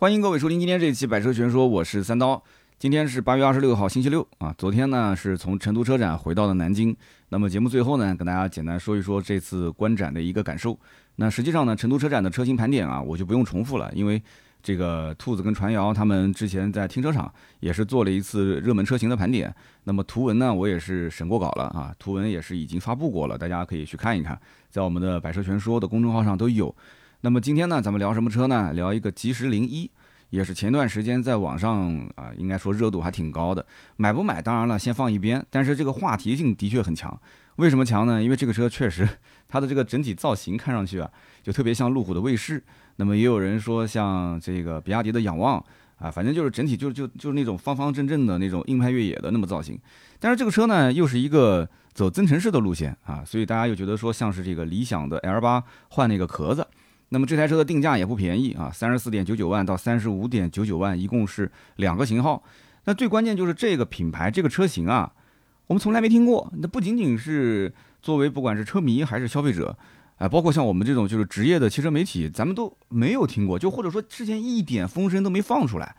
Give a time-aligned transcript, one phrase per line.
[0.00, 2.40] 欢迎各位收听今天这一期《百车全说》，我是三刀。
[2.78, 4.54] 今天是八月二十六号，星期六啊。
[4.56, 6.96] 昨天呢是从成都车展回到了南京。
[7.30, 10.78] 那么节目最后呢，跟大家简单说一说这次观展的一个感受。
[11.16, 14.22] 那实际上呢，成都车展的车型盘点啊，我就不用重复了，因为
[14.62, 19.52] 这个兔子跟传谣他们之前在停车场也是做了一次热门车型的盘点。
[19.82, 24.40] 那么图文呢，我也是审过稿了啊，图文也是已经发布过了，大家可以去看一看，
[24.70, 26.72] 在我们的《百车全说》的公众号上都有。
[27.20, 28.72] 那么今天呢，咱们聊什么车呢？
[28.74, 29.90] 聊一个吉时零一，
[30.30, 33.66] 也是前段时间在网上啊，应该说热度还挺高的。
[33.96, 35.44] 买不买，当然了，先放一边。
[35.50, 37.20] 但是这个话题性的确很强。
[37.56, 38.22] 为什么强呢？
[38.22, 39.08] 因为这个车确实，
[39.48, 41.10] 它的这个整体造型看上去啊，
[41.42, 42.62] 就特别像路虎的卫士。
[42.96, 45.62] 那么也有人说像这个比亚迪的仰望
[45.96, 49.76] 啊，反正就是整体就就就是那种方方正正的那种硬派越野的那么造型。
[50.20, 56.64] 但是这个车呢，又是一个走增程式的路线啊，所以大家又觉得说像是这个理想的 L 八换那个壳子。
[57.10, 62.42] 那么这台车的定价也不便宜啊，三十四点九九万到三十五点九九万，一共是两个型号。
[62.84, 65.12] 那最关键就是这个品牌这个车型啊，
[65.66, 66.52] 我们从来没听过。
[66.58, 69.76] 那不仅仅是作为不管是车迷还是消费者，
[70.16, 75.94] 哎，包括像我们这种就是职业的汽车媒体，咱们都没有听过，就或者说之前一点风声都没放出来，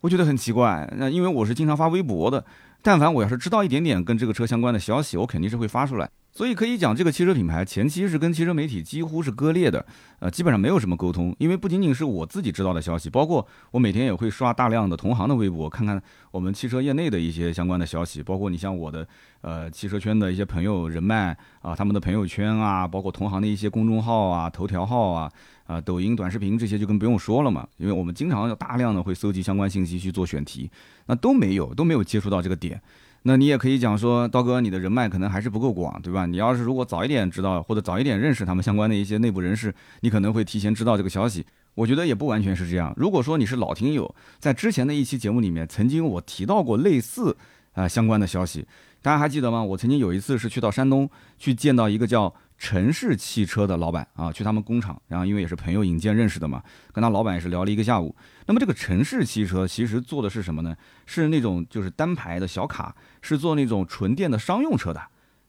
[0.00, 0.90] 我觉得很奇怪。
[0.96, 2.44] 那因为我是经常发微博的，
[2.82, 6.10] 但凡我要是知道一点点跟这个车相关的消息，我肯定是会发出来。
[6.30, 9.84] 所以可以讲，这个汽车品牌前期是跟汽车媒体几乎是割裂的，
[10.20, 11.34] 呃，基本上没有什么沟通。
[11.38, 18.22] 因为不仅仅是我自己知道的消息，包括我每天也会刷大量的同行的微博，看看我们汽车业内的一些相关的消息。
[18.22, 19.08] 包括你像我的
[19.40, 25.32] 呃汽车圈的一些朋友人脉啊，他们的朋友圈啊，包括同行的一些公众号啊、头条号啊、
[25.66, 27.66] 啊抖音短视频这些就更不用说了嘛。
[27.78, 30.70] 因为我们经常要大量的会搜集相关信息去做选题，
[31.06, 32.80] 那都没有都没有接触到这个点。
[33.28, 36.24] 那你也可以讲说，刀哥，你的人脉可能还是不够广，对吧？
[36.24, 41.44] 你要是如果早一点知道，或者早一点认识他们相关的一些内部人士，你可能会提前知道这个消息。
[41.74, 42.90] 我觉得也不完全是这样。
[42.96, 47.36] 如果说你是老听友，在之前的一期节目里面，曾经我提到过类似
[47.74, 48.66] 啊相关的消息，
[49.02, 49.62] 大家还记得吗？
[49.62, 52.34] 我曾经有一次是去到山东去见到一个叫。
[52.58, 56.60] 城市汽车的老板啊，去他们工厂，然后因为也是朋友引荐认识的嘛，
[56.92, 58.14] 跟他老板也是聊了一个下午。
[58.46, 60.76] 那么这个城市汽车其实做的是什么呢？
[61.06, 65.00] 是那种就是单排的小卡，是做那种纯电的商用车的。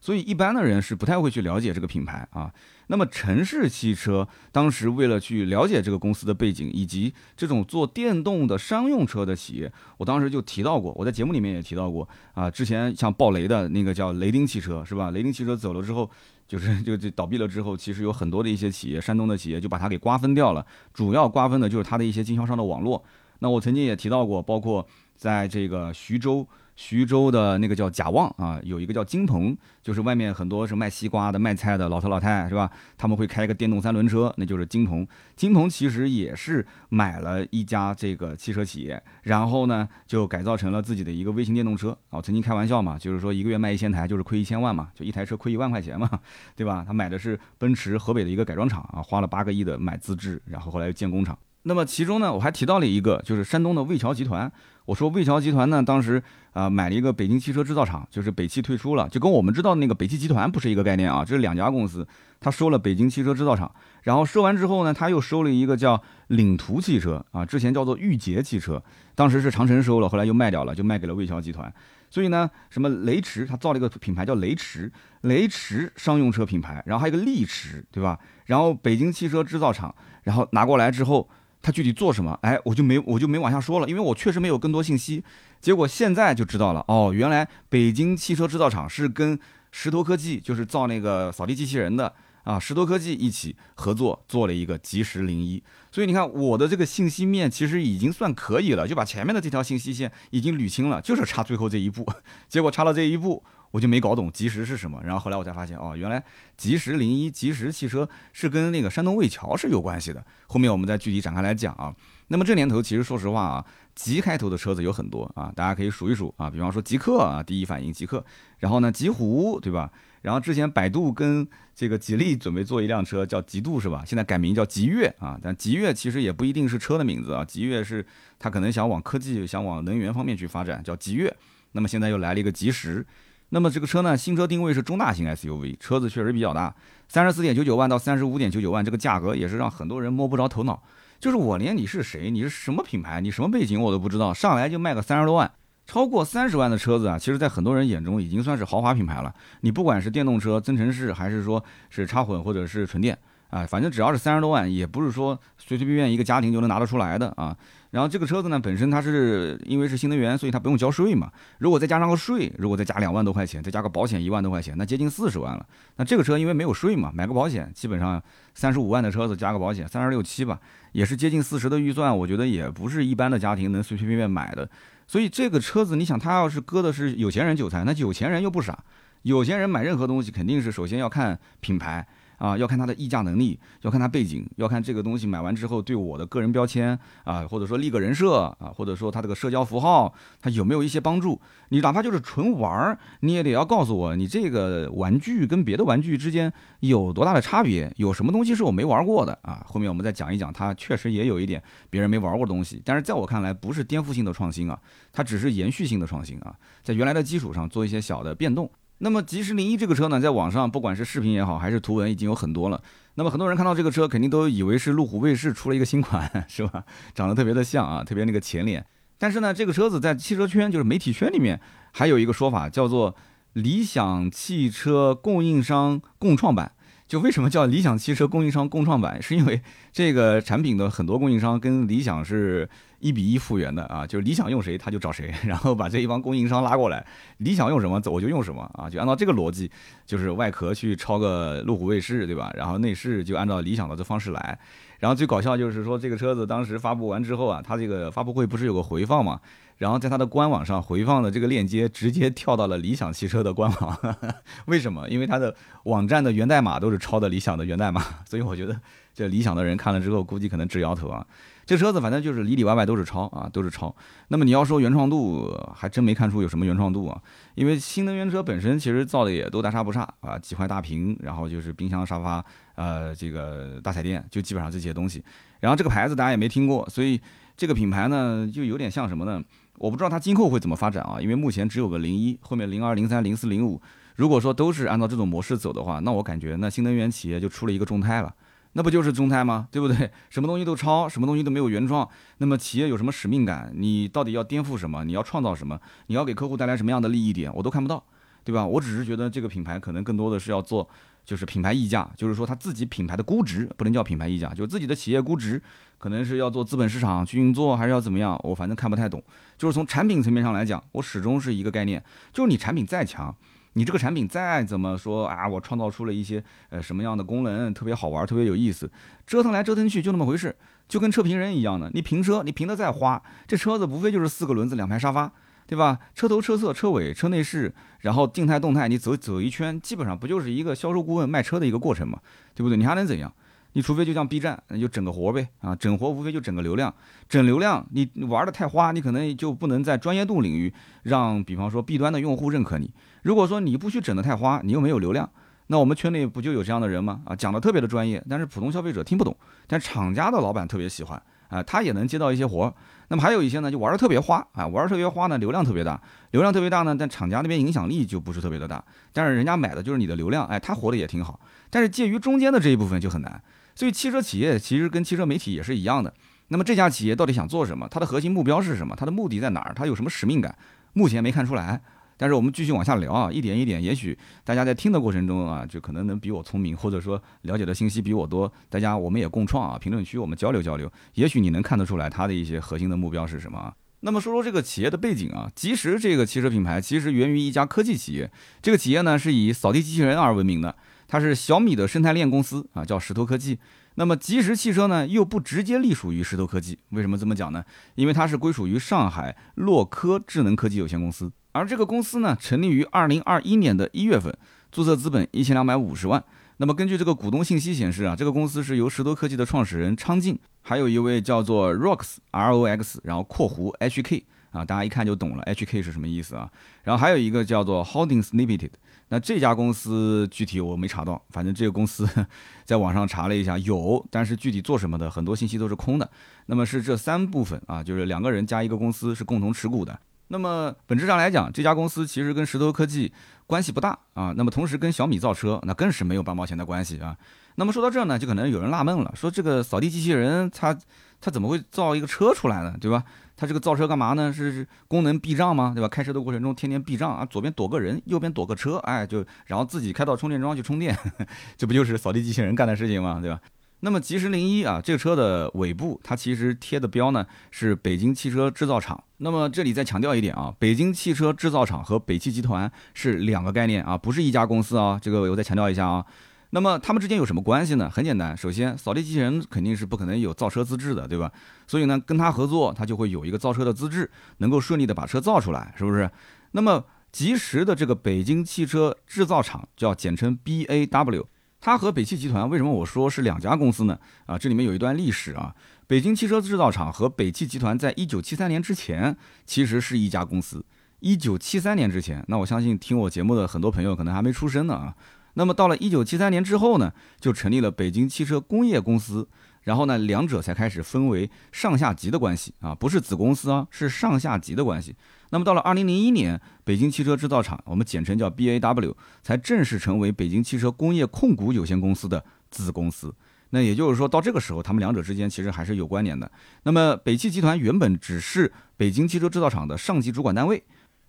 [0.02, 2.50] 所以一般的人是不太会去了解这个品牌啊。
[2.86, 12.48] 那么城市汽车当时为了去了解这个公司的背景以及这种做电动的商用车的企业，我当时就提到过，我在节目里面也提到过啊。
[12.48, 15.10] 之前像爆雷的那个叫雷丁汽车是吧？
[15.10, 16.08] 雷丁汽车走了之后。
[16.50, 20.66] 就是就就倒闭了之后，其实有很多的一些企业，山东的企业就把它给瓜分掉了。
[20.92, 23.00] 主要瓜分的就是它的一些经销商的网络。
[23.38, 24.84] 那我曾经也提到过，包括
[25.14, 26.44] 在这个徐州。
[26.80, 32.70] 徐州的那个叫贾旺啊，有一个叫金鹏，就是外面很多是卖西瓜的、卖菜的老头老太，是吧？
[32.96, 35.06] 他们会开一个电动三轮车，那就是金鹏。
[35.36, 42.18] 金鹏其实也是买了一家这个汽车企业，然后呢就改造成了自己的一个微型电动车啊。
[42.18, 46.08] 曾经开玩笑嘛，就是说一个月卖一千台就是亏一千万嘛，就一台车亏一万块钱嘛，
[46.56, 46.82] 对吧？
[46.86, 51.38] 他买的是奔驰河北的一个改装厂啊，花了八个亿的买资质，然后后来又建工厂。
[51.64, 54.50] 那么其中呢，我还提到了一个，就是山东的魏桥集团。
[54.90, 56.20] 我说魏桥集团呢，当时
[56.52, 62.04] 啊买了一个北京汽车制造厂，就是北汽退出了，就跟我们知道那个北汽集团不是一个概念啊，这是两家公司。
[62.40, 68.82] 他收了北京汽车制造厂，然后收完之后呢，他又收了一个叫领途汽车啊，之前叫做御捷汽车，
[69.14, 71.72] 当时是长城收了，后来又卖掉了，就卖给了魏桥集团。
[72.10, 74.90] 所以呢，什么雷驰，他造了一个品牌叫雷驰，
[75.20, 78.18] 雷驰商用车品牌，然后还有一个力驰，对吧？
[78.46, 81.28] 然后北京汽车制造厂，然后拿过来之后。
[81.62, 82.38] 他具体做什么？
[82.42, 85.22] 哎，我就没我就没往下说了，因为我确实没有更多信息。
[85.60, 89.38] 结果现在就知道了，哦，原来北京汽车制造厂是跟
[89.70, 92.12] 石头科技，就是造那个扫地机器人的
[92.44, 95.62] 啊，石头科技一起合作做了一个即时零一。
[95.92, 102.06] 所以你看，我的这个信息面其实已经算可以了，就把前面的这条信息线已经捋清了，就是差最后这一步。
[102.48, 103.42] 结果差了这一步。
[103.70, 106.22] 我就没搞懂吉时是什么，然后后来我才发现，哦，原来
[106.56, 110.24] 吉时零一吉时汽车是跟那个山东魏桥是有关系的。
[110.46, 111.94] 后面我们再具体展开来讲啊。
[112.28, 116.48] 那么这年头其实说实话啊，吉开头的车子有很多啊，大家可以数一数啊。
[116.50, 118.24] 比方说极客啊，第一反应极客，
[118.58, 119.90] 然后呢极狐对吧？
[120.22, 124.04] 然后之前百度跟这个吉利准备做一辆车叫极度是吧？
[124.06, 128.04] 现在改名叫极越啊，但极越其实也不一定是车的名字啊，极越是
[128.38, 131.34] 它可能想往科技、想往能源方面去发展，叫极越。
[131.72, 133.06] 那么现在又来了一个吉时。
[133.50, 136.74] 那么这个车呢，新车定位是中大型 SUV，车子确实比较大，
[137.08, 140.82] 三十四点九九万到三十五点九九万，这个价格也是让很多人摸不着头脑。
[141.18, 145.50] 就是我连你是谁，你是什么品牌，你什么背景我都不知道，上来就卖个三十多万，
[145.86, 149.34] 超过三十万的车子啊，其实在很多人眼中已经算是豪华品牌了。
[149.62, 153.18] 你不管是电动车、增程式，还是说是插混或者是纯电，
[153.50, 157.56] 啊，反正只要是三十多万，也不是说随随便便一个家庭就能拿得出来的啊。
[157.90, 161.28] 然后这个车子呢，本身它是因为是新能源，所以它不用交税嘛。
[161.58, 165.66] 如果再加上个税，如果再加两万多块钱，再加个保险一万多块钱，那接近四十万了。
[165.96, 168.22] 那这个车因为没有税嘛，买个保险，基本上
[168.54, 170.60] 三十五万的车子加个保险，三十六七吧，
[170.92, 172.16] 也是接近四十的预算。
[172.16, 174.70] 我觉得也不是一般的家庭能随随便便买的。
[175.08, 178.78] 所以这个车子，你想，他要是割的是有钱人韭菜，那有钱人又不傻，
[179.22, 182.06] 有钱人买任何东西肯定是首先要看品牌。
[182.40, 191.38] 啊，要看它的溢价能力，要看它背景，要看这个东西买完之后对我的个人标签啊，或者说立个人设啊，或者说它这个社交符号，它有没有一些帮助？
[191.68, 196.50] 你哪怕就是纯玩儿，你也得要告诉我，你这个玩具跟别的玩具之间
[196.80, 197.92] 有多大的差别？
[197.96, 199.62] 有什么东西是我没玩过的啊？
[199.68, 204.80] 后面我们再讲一讲，它确实也有一点别人没玩过的东西，但是在我看来不是颠覆性的创新啊，
[205.12, 208.70] 它只是延续性的创新啊，在原来的基础上做一些小的变动。
[209.02, 212.82] 那么，吉时零一这个车呢，在网上不管是视频也好，还是图文，已经有很多了。
[213.14, 216.84] 那么很多人看到这个车，肯定都以为是路虎卫士出了一个新款，是吧？
[217.14, 218.84] 长得特别的像啊，特别那个前脸。
[219.16, 221.58] 但是呢，这个车子在汽车圈，就是媒体圈里面，
[221.92, 223.16] 还有一个说法叫做
[223.54, 226.72] 理想汽车供应商共创版。
[227.10, 229.20] 就为什么叫理想汽车供应商共创版？
[229.20, 229.60] 是因为
[229.92, 232.70] 这个产品的很多供应商跟理想是
[233.00, 237.04] 一比一复原的啊，就是理想用谁他就找谁， 然后把这一帮供应商拉过来，
[237.38, 239.68] 理想用什么我就用什么啊，就按照这个逻辑，
[240.06, 242.48] 就是外壳去抄个路虎卫士，对吧？
[242.54, 244.56] 然后内饰就按照理想的这方式来。
[245.00, 249.40] 然后最搞笑就是说这个车子当时发布完之后啊，它这个发布会不是有个回放嘛？
[249.78, 253.98] 然后在它的官网上回放的这个链接直接跳到了理想汽车的官网，
[254.66, 255.08] 为什么？
[255.08, 258.78] 因为它的网站的源代码都是抄的理想的源代码，所以我觉得
[259.12, 261.26] 这理想的人看了之后估计可能直摇头啊。
[261.66, 263.94] 这车子反正就是里里外外都是抄啊，都是抄。
[264.28, 267.22] 那么你要说原创度，还真没看出有什么原创度啊。
[267.54, 275.22] 因为新能源车本身其实造的也都大差不差啊，几块大屏，然后就是冰箱、沙发，呃，这个大彩电，就基本上这些东西。
[275.60, 277.20] 然后这个牌子大家也没听过，所以
[277.56, 279.40] 这个品牌呢就有点像什么呢？
[279.78, 283.80] 我不知道它今后会怎么发展啊，因为目前只有个零一，后面零二、零三、零四、零五，
[284.16, 288.34] 如果说都是按照这种模式走的话，那我感觉那新能源企业就出了一个众泰了，
[288.72, 289.68] 那不就是中泰吗？
[289.70, 290.10] 对不对？
[290.30, 292.08] 什么东西都抄，什么东西都没有原创，
[292.38, 293.72] 那么企业有什么使命感？
[293.74, 295.04] 你到底要颠覆什么？
[295.04, 295.80] 你要创造什么？
[296.06, 297.52] 你要给客户带来什么样的利益点？
[297.54, 298.04] 我都看不到，
[298.44, 298.66] 对吧？
[298.66, 300.88] 我只是觉得这个品牌可能更多的是要做。
[301.22, 305.62] 就是品牌溢价，就是说他自己品牌的估值不能叫品牌溢价，就自己的企业估值
[305.98, 308.40] 可能是要做资本市场去运作，还是要怎么样？
[308.42, 309.22] 我反正看不太懂。
[309.56, 312.02] 就是从产品层面上来讲，我始终是一个概念，
[312.32, 313.32] 就是你产品再强，
[313.74, 318.90] 你这个产品再怎么说啊，我创造出了一些呃什么样的功能，特别好玩，特别有意思，
[319.26, 320.54] 折腾来折腾去就那么回事，
[320.88, 325.32] 就跟车评人一样的，你评车你评的再花，这车子无非就是四个轮子两排沙发。
[325.66, 326.00] 对吧？
[326.16, 332.18] 车头、车侧、车尾、车内饰，然后静态、动态，你走走一圈，基本上不就是一个销售顾问卖车的一个过程嘛？
[332.56, 332.76] 对不对？
[332.76, 333.32] 你还能怎样？
[333.72, 335.74] 你除非就像 B 站，那就整个活呗啊！
[335.76, 336.92] 整活无非就整个流量，
[337.28, 340.72] 整流量，你玩的太花，你可能就不能在专业度领域
[341.04, 342.92] 让，比方说 B 端的用户认可你。
[343.22, 345.30] 如果说你不许整的太花，你又没有流量，
[345.68, 347.20] 那我们圈内不就有这样的人吗？
[347.24, 349.36] 啊，讲的特别的专业，但是普通消费者听不懂，
[349.68, 352.74] 但厂家的老板特别喜欢啊，他也能接到一些活。
[353.06, 356.00] 那么还有一些呢，就玩的特别花啊，玩的特别花呢，流量特别大，
[356.30, 361.38] 流量特别大呢，但厂家那边影响力就不是特别的大，但是人家买的就是你的流量，哎，他活的也挺好，
[361.70, 363.42] 但是介于中间的这一部分就很难，
[363.80, 366.12] 所以汽车企业其实跟汽车媒体也是一样的，
[366.48, 367.88] 那么这家企业到底想做什么？
[367.90, 368.94] 它的核心目标是什么？
[368.94, 369.72] 它的目的在哪儿？
[369.74, 370.10] 它有什么？
[370.10, 370.54] 使命感？
[370.92, 371.80] 目前没看出来。
[372.18, 378.52] 但是我们继续往下聊啊，一点一点，也许大家在听的过程中啊，就可能能比我聪明，或者说了解的信息比我多。
[378.68, 383.58] 大家我们也共创啊，评论区我们交流交流，也许你能看得出来它的一些核心的目标是什么？
[383.58, 383.72] 啊。
[384.00, 384.20] 那么？
[384.20, 390.76] 说说这个企业的背景啊，吉时这个汽车品牌其实源于一家科技企业，这个企业呢是以扫地机器人而闻名的，
[391.10, 393.58] 它是小米的生态链公司啊，叫石头科技。
[393.96, 397.64] 那么即时汽车呢又不直接隶属于石头科技，为什么这么讲呢？
[397.96, 401.32] 因为它是归属于上海洛科智能科技有限公司。
[401.50, 404.32] 而这个公司呢，成立于二零二一年的一月份，
[404.70, 406.22] 注册资本一千两百五十万。
[406.58, 416.50] 那么根据这个股东信息显示啊，这个公司是由石头科技的创始人昌进，还有一位叫做 Rox R O X，然后括弧 H K 啊，大家一看就懂了，H K 是什么意思啊？
[416.82, 418.70] 然后还有一个叫做 Holdings Limited，
[419.08, 422.08] 那这家公司具体我没查到，反正这个公司
[422.64, 426.10] 在网上查了一下有，但是具体做什么的很多信息都是空的。
[426.46, 429.98] 那么是这三部分啊，就是两个人加一个公司是共同持股的。
[430.28, 433.12] 那么本质上来讲，这家公司其实跟石头科技
[433.46, 434.32] 关系不大啊。
[434.36, 437.16] 那么同时跟小米造车，那更是没有半毛钱的关系啊。
[437.56, 440.76] 那么说到这儿呢，就可能有人纳闷了，说这个扫地机器人它
[441.20, 442.74] 它怎么会造一个车出来呢？
[442.80, 443.02] 对吧？
[443.40, 444.30] 他这个造车干嘛呢？
[444.30, 445.72] 是功能避障吗？
[445.74, 445.88] 对吧？
[445.88, 450.94] 开车的过程中天天避障啊，左边躲个人，右边躲个车，哎，就然后自己开到充电桩去充电，
[451.56, 453.18] 这不就是扫地机器人干的事情吗？
[453.18, 453.40] 对吧？
[453.80, 459.02] 那么吉时零一啊，这个车的尾部它其实贴的标呢是北京汽车制造厂。
[459.16, 466.04] 那么这里再强调一点啊，北京汽车制造厂和北汽集团是两个概念啊，不是一家公司啊，这个我再强调一下啊。
[466.50, 467.88] 那么他们之间有什么关系呢？
[467.88, 471.30] 很简单，首先扫地机器人肯定是不可能有造车资质的，对吧？
[471.66, 476.10] 所以呢，跟他合作，他就会有一个造车的资质，能够顺利的把车造出来，是不是？
[476.52, 481.24] 那么吉时的这个北京汽车制造厂叫简称 BAW，
[481.60, 483.98] 它和北汽集团为什么我说是两家公司呢？
[484.26, 485.54] 啊，这里面有一段历史啊，
[485.86, 489.16] 北京汽车制造厂和北汽集团在一九七三年之前
[489.46, 490.64] 其实是一家公司。
[490.98, 494.94] 一九七三年之前，那我相信听我节目的很多朋友可能还没出生呢啊。
[495.34, 499.28] 那么到了一九七三年之后呢，就成立了北京汽车工业公司，
[499.62, 504.94] 然后呢，两者才开始分为上下级的关系啊，不是子公司啊，是上下级的关系。
[505.30, 513.14] 那么到了二零零一年，北京汽车制造厂，我们简称叫 BAW，才正式成为北京汽车工业控股有限公司的子公司。
[513.50, 516.30] 那也就是说到这个时候，他们两者之间其实还是有关联的。
[516.64, 520.62] 那么北汽集团原本只是北京汽车制造厂的上级主管单位。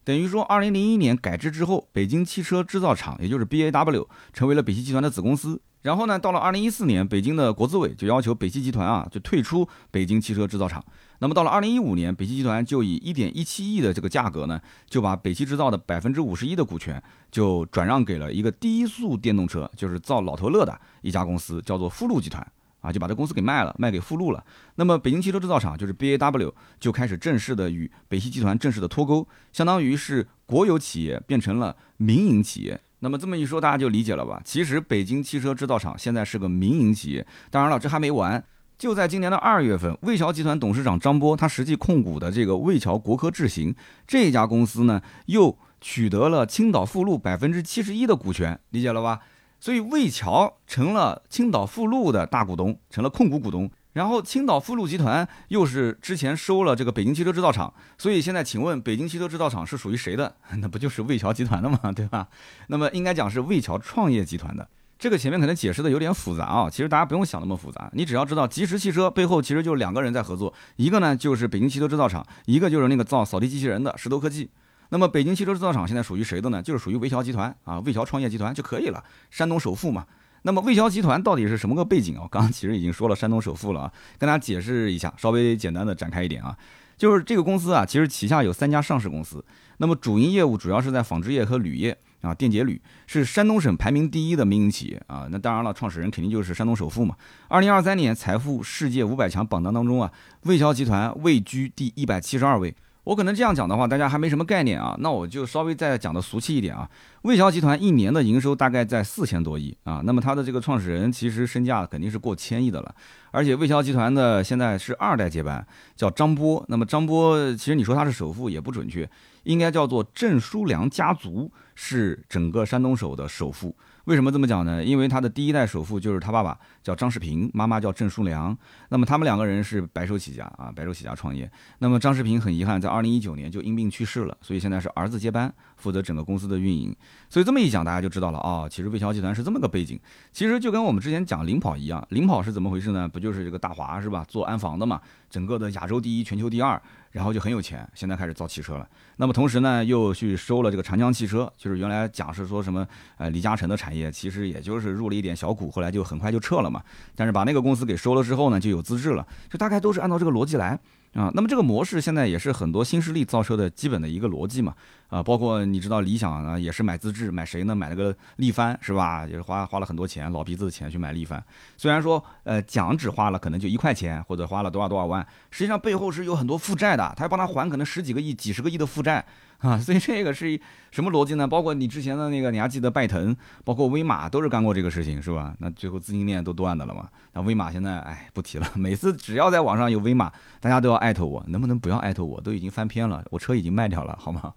[0.04, 5.62] 等于说，二零零一年改制之后，北京汽车制造厂，也就是 BAW，成为了北汽集团的子公司。
[5.84, 10.84] 然后呢，到了二零一四年，北京的国资委就要求北汽集团啊，就退出北京汽车制造厂。
[11.20, 22.46] 那么到了二零一五年，北汽集团就以一点一七亿的这个价格呢，就把北汽制造的百分之五十一的股权就转让给了一个低速电动车，就是造老头乐的一家公司，叫做富路集团。
[22.82, 24.44] 啊，就把这公司给卖了，卖给富路了。
[24.76, 32.80] 那么北京汽车制造厂就是 BAW 就开始正式的与北汽集团正式的脱钩，相当于是国有企业变成了民营企业。
[33.00, 34.42] 那么这么一说，大家就理解了吧？
[34.44, 37.26] 其实北京汽车制造厂现在是个民营企业。
[37.50, 38.44] 当然了，这还没完。
[38.78, 43.76] 就在今年的二月份，魏桥集团董事长张波他实际控股的这个魏桥国科智行
[44.08, 49.20] 这家公司呢，又取得了青岛富路百分之七十一的股权，理解了吧？
[49.62, 53.70] 所以魏桥成了青岛富路的大股东，成了控股股东。
[53.94, 60.34] 然后青岛富路集团又是之前收了这个北京汽车制造厂，所以现在请问北京汽车制造厂是属于谁的？
[60.60, 61.78] 那不就是魏桥集团的吗？
[61.96, 62.28] 对吧？
[62.68, 64.68] 那么应该讲是魏桥创业集团的。
[64.98, 74.50] 这个前面可能解释的有点复杂啊，其实大家不用想那么复杂，你只要知道吉时汽车背后其实就两个人在合作，一个呢就是北京汽车制造厂，一个就是那个造扫地机器人的石头科技。
[74.92, 76.62] 那么北京汽车制造厂现在属于谁的呢？
[76.62, 80.06] 就是属于魏桥集团啊，魏桥创业集团就可以了，山东首富嘛。
[80.42, 82.28] 那么魏桥集团到底是什么个背景啊？
[82.30, 86.58] 刚刚其实已经说了山东首富了啊，跟大家解释一下，稍微简单的展开一点啊，
[86.98, 89.42] 就是这个公司啊，其实旗下有三家上市公司，
[89.78, 95.26] 那么主营业务主要是在纺织业和铝业啊，电解铝是山东省排名第一的民营企业啊。
[95.32, 97.16] 那当然了，创始人肯定就是山东首富嘛。
[97.48, 102.76] 二零二三年财富世界五百强榜单当中啊，魏桥集团位居第一百七十二位。
[103.04, 104.96] 我可能这样讲的话，大家还没什么概念啊。
[105.00, 106.88] 那我就稍微再讲的俗气一点啊。
[107.24, 110.02] 魏桥集团一年的营收大概在四千多亿啊。
[110.06, 112.94] 那么它的这个创始人其实身价肯定是过千亿的了。
[113.32, 115.66] 而且魏桥集团的现在是二代接班，
[115.96, 116.64] 叫张波。
[116.68, 119.10] 那么张波其实你说他是首富也不准确，
[119.44, 123.76] 应该叫做郑书良家族是整个山东省的首富。
[124.06, 124.84] 为什么这么讲呢？
[124.84, 128.58] 因为他的第一代首富就是他爸爸，叫张世平，妈妈叫郑淑良。
[128.90, 131.50] 那么他们两个人是白手起家啊，白手起家创业。
[131.80, 136.96] 那么张世平很遗憾，在二零一九年就因病去世了，所以现在是儿子接班，负责整个公司的运营。
[137.28, 140.00] 所以这么一讲，大家就知道了啊，其实魏桥集团是这么个背景。
[140.32, 143.08] 其实就跟我们之前讲领跑一样，领跑是怎么回事呢？
[143.08, 144.24] 不就是这个大华是吧？
[144.28, 146.82] 做安防的嘛，整个的亚洲第一，全球第二。
[147.12, 148.88] 然后就很有钱，现在开始造汽车了。
[149.18, 156.82] 那么同时呢，又去收了这个长江汽车，就是原来讲是说什么呃李嘉诚的产业，其实也就是入了一点小股，后来就很快就撤了嘛。
[157.14, 160.80] 但是把那个公司给收了之后呢，就有资质了，就大概都是按照这个逻辑来。
[161.14, 164.74] 啊，那么这个模式现在也是很多新势力造车的基本的一个逻辑嘛，
[165.12, 167.76] 啊，包括你知道理想呢，也是买资质，买谁呢？
[167.76, 169.28] 买了个力帆是吧？
[169.28, 171.44] 也是花花了很多钱，老鼻子的钱去买力帆。
[171.76, 179.24] 虽然说呃奖只花了可能就一块钱，或者花了多少多少万，实际上背后是有很多负债的，他要帮他还可能十几个亿、几十个亿的负债。
[179.58, 181.48] 啊，所以这个是什么逻辑呢？
[181.48, 185.54] 包括你之前的那个，你还记得拜腾，包括威马都是干过这个事情，是吧？
[185.60, 187.08] 那最后资金链都断的了嘛？
[187.34, 188.68] 那威马现在，哎，不提了。
[188.74, 192.42] 每次只要在网上有威马，大家都要艾特我，能不能不要艾特我？
[192.42, 194.52] 都已经翻篇了，我车已经卖掉了，好吗？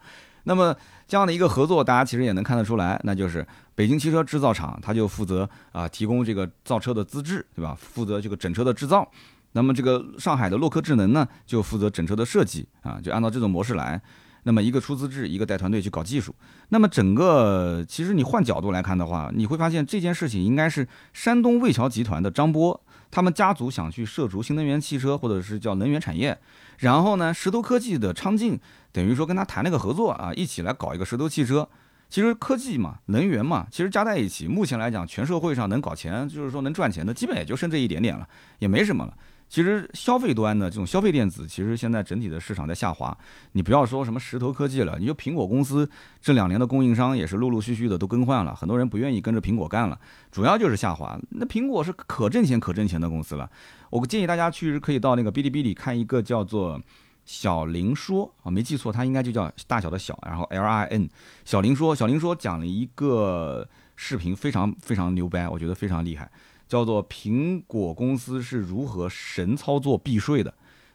[0.44, 0.74] 那么
[1.06, 7.76] 这样的一个合作，大家其实也能看得出来，那就是北京汽车制造厂，它就负责啊提供这个造车的资质，对吧？
[7.78, 9.10] 负责这个整车的制造。
[9.52, 14.00] 那么这个上海的洛克智能呢，就负责整车的设计啊，就按照这种模式来。
[14.46, 16.34] 那么一个出资制，一个带团队去搞技术。
[16.68, 22.78] 那么整个其实你换角度来看的话，你会发现这件事情应该是山东魏桥集团的张波
[23.10, 26.38] 他们家族想去涉足新能源汽车或者是叫能源产业，
[26.78, 28.58] 然后呢，石头科技的昌晋
[28.94, 31.68] 等于说跟他谈了个合作啊，一起来搞一个石头汽车。
[32.08, 38.28] 其实科技嘛，能源嘛，其实加在一起，目前来讲，全社会上能搞钱，就是说能赚钱的，基本也就剩这一点点了，
[38.60, 39.12] 也没什么了。
[39.48, 43.16] 其实消费端的这种消费电子，其实现在整体的市场在下滑。
[43.52, 45.88] 你不要说什么石头科技了，你就苹果公司
[46.20, 49.98] 这两年的供应商也是陆陆续续的都更换了，很多人不愿意跟着苹果干了，
[50.30, 51.18] 主要就是下滑。
[51.30, 53.50] 那苹果是可挣钱可挣钱的公司了，
[53.90, 56.80] 我建议大家去可以到那个哔哩哔哩看一个叫做
[57.24, 61.08] 小林说啊，没记错，它应该就叫大小的小，然后 L I N
[61.44, 63.66] 小林说，小林说讲了一个
[63.96, 66.30] 视频，非常非常牛掰，我觉得非常厉害。
[66.66, 70.52] 叫做苹果公司是如何神操作避税的，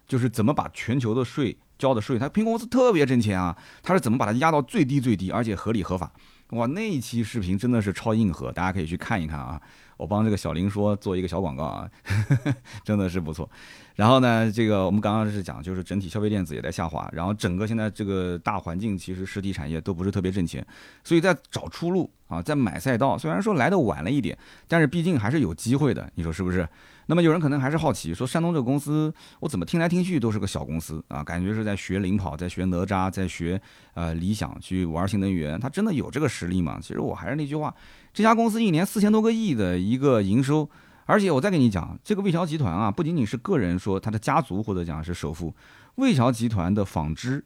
[0.07, 6.11] 就是怎么把全球的税交的税，它苹果公司特别挣钱啊，它是怎么把它压到最低最低，而且合理合法。
[6.51, 9.61] 哇，那一期视频真的是超硬核，大家可以去看一看啊。
[9.97, 11.89] 我帮这个小林说做一个小广告啊，
[12.85, 13.47] 真的是不错。
[13.95, 20.65] 然后呢，这个我们刚刚是讲，就是整体消费电子也在下滑，然后整个现在这个大环境，其实实体产业都不是特别挣钱，
[21.03, 23.17] 所以在找出路啊，在买赛道。
[23.17, 24.37] 虽然说来的晚了一点，
[24.69, 26.67] 但是毕竟还是有机会的，你说是不是？
[27.09, 31.23] 那么有人可能还是好奇，说山东这个公司，我怎么听来听去都是个小公司啊？
[31.23, 33.59] 感觉是在学领跑，在学哪吒，在学
[33.95, 36.77] 呃理想去玩新能源，它真的有这个实力吗？
[36.79, 37.73] 其实我还是那句话，
[38.13, 40.69] 这家公司一年四千多个亿的一个营收，
[41.05, 45.51] 而且我再跟你讲，这个魏桥集团啊，不仅仅是个人说他的家族或者讲是首富，
[45.95, 47.43] 魏桥集团的纺织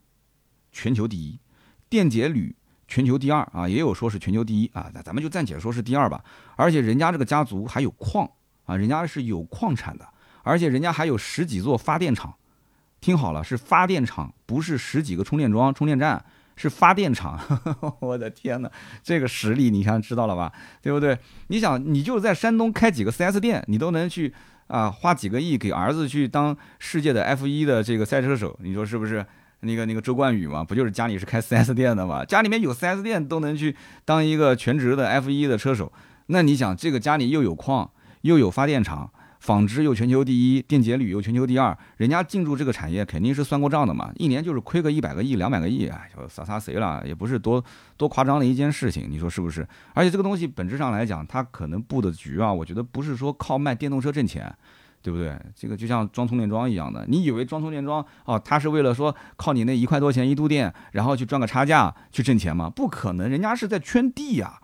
[0.73, 1.39] 全球第一，
[1.87, 2.53] 电解铝
[2.89, 6.21] 全球第二啊，也有说是全球第一啊，那咱们就暂且说是第二吧。
[6.57, 8.29] 而且人家这个家族还有矿。
[8.65, 10.07] 啊，人家是有矿产的，
[10.43, 12.33] 而且人家还有十几座发电厂。
[13.01, 16.23] 听好了，是发电厂，不是十几个充电桩、充电站，
[16.55, 17.37] 是发电厂。
[17.99, 18.71] 我的天哪，
[19.03, 20.51] 这个实力你看知道了吧？
[20.81, 21.17] 对不对？
[21.47, 24.33] 你想，你就在山东开几个 4S 店，你都能去
[24.67, 29.25] 啊，花几个亿给儿子去当世界的 F1 的这个赛车手，你说是不是？
[29.65, 32.25] 那个那个周冠宇嘛，不就是家里是开 4S 店的嘛？
[32.25, 35.89] 家里面有 4S 店都能去当一个全职的 F1 的车手。
[36.25, 37.89] 那你想，这个家里又有矿。
[38.23, 39.09] 又有发电厂，
[39.41, 47.61] 纺织又全球第一，电解铝又全球第二，人家进驻这个产业肯定是算过账的嘛，一年就是亏个一百个亿、两百个亿，哎，就洒洒谁了，也不是多
[47.97, 49.67] 多夸张的一件事情，你说是不是？
[49.93, 54.55] 而且这个东西本质上来讲，它可能布的局啊，我觉得不是说靠卖电动车挣钱，
[55.01, 55.37] 对不对？
[55.53, 62.69] 这个就像装充电桩一样的，你以为装充电桩哦，它是为了说靠你那一块多钱一度电，然后去赚个差价去挣钱吗？
[62.69, 64.61] 不可能，人家是在圈地呀。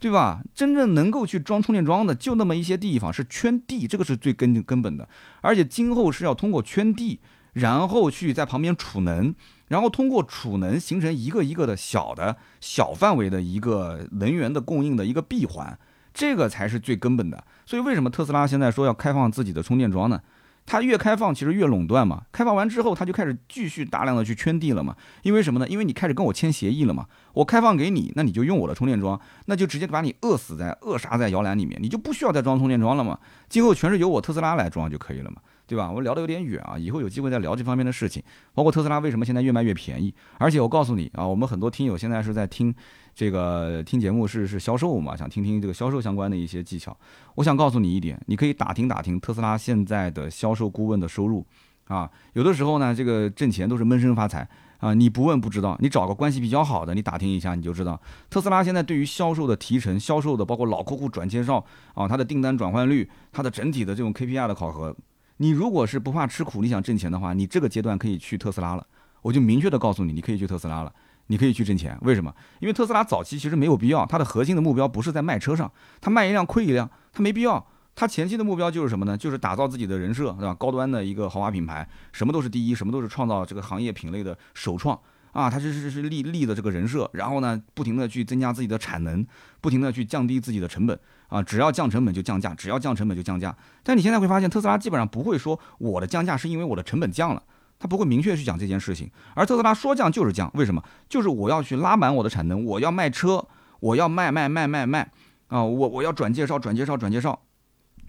[0.00, 0.40] 对吧？
[0.54, 5.06] 真正能够去装充电桩的，就那么一些地方是圈地，这个是最根根本的。
[5.42, 7.20] 而且今后是要通过圈地，
[7.52, 9.34] 然后去在旁边储能，
[9.68, 15.78] 然后通过储能形成一个一个的小的小范围的一个能源的供应的一个闭环，
[16.14, 17.44] 这个才是最根本的。
[17.66, 20.20] 所以为什么特斯拉现在说要开放自己的充电桩呢？
[20.66, 22.22] 它越开放，其实越垄断嘛。
[22.30, 24.96] 开放完之后，它就开始继续大量的去圈地了嘛。
[25.22, 25.68] 因为什么呢？
[25.68, 27.06] 因为你开始跟我签协议了嘛。
[27.32, 33.18] 我开放给你，那你就用我的充电桩，那就直接把你饿死在扼杀在摇篮里面，你就不需要再装充电桩了嘛。
[33.48, 35.90] 今后全是由我特斯拉来装就可以了嘛，对吧？
[35.90, 38.22] 我聊的有点远啊，以后有机会再聊这方面的事情，
[38.54, 40.14] 包括特斯拉为什么现在越卖越便宜。
[40.38, 42.74] 而且我告诉你啊，我们很多听友现在是在听。
[43.14, 46.96] 这个听节目是是销售嘛，想听听这个销售相关的一些技巧。
[47.34, 51.44] 我想告诉你一点，你可以打听打听特斯拉现在的销售顾问的收入
[51.86, 52.10] 啊。
[52.32, 54.94] 有的时候呢，这个挣钱都是闷声发财啊。
[54.94, 58.00] 你不问不知道，你找个关系比较好的，你打听一下你就知道。
[58.30, 64.96] 特斯拉现在对于销售的提成、销售的包括老客户转介绍啊，它的订单转换率、它的整体的这种 KPI 的考核，
[65.36, 68.86] 你如果是不怕吃苦，你想挣钱的话，你这个阶段可以去特斯拉了。
[69.22, 70.90] 我就明确的告诉你，你可以去特斯拉了。
[71.30, 72.34] 你可以去挣钱，为什么？
[72.58, 77.64] 因为特斯拉早期其实没有必要，它的核心的目标不是在卖车上，它卖一辆亏一辆，它没必要。
[77.94, 79.16] 它前期的目标就是什么呢？
[79.16, 80.52] 就是打造自己的人设，对吧？
[80.54, 84.98] 高端的一个豪华品牌，什么都是第一，什么都是创造这个行业品类的首创
[85.30, 85.48] 啊！
[85.48, 89.24] 它是是是立立的这个人设，然后呢，不停的去增加自己的产能，
[89.60, 91.40] 不停的去降低自己的成本啊！
[91.40, 93.56] 只要降成本就降价，只要降成本就降价。
[93.84, 97.40] 但你现在会发现，特斯拉基本上不会说我的降价是因为我的成本降了。
[97.80, 100.84] 他不会明确去讲这件事情，而特斯拉说降就是降，为什么？
[101.08, 103.44] 就是我要去拉满我的产能，我要卖车，
[103.80, 105.10] 我要卖卖卖卖卖
[105.48, 105.64] 啊！
[105.64, 107.40] 我我要转介绍转介绍转介绍，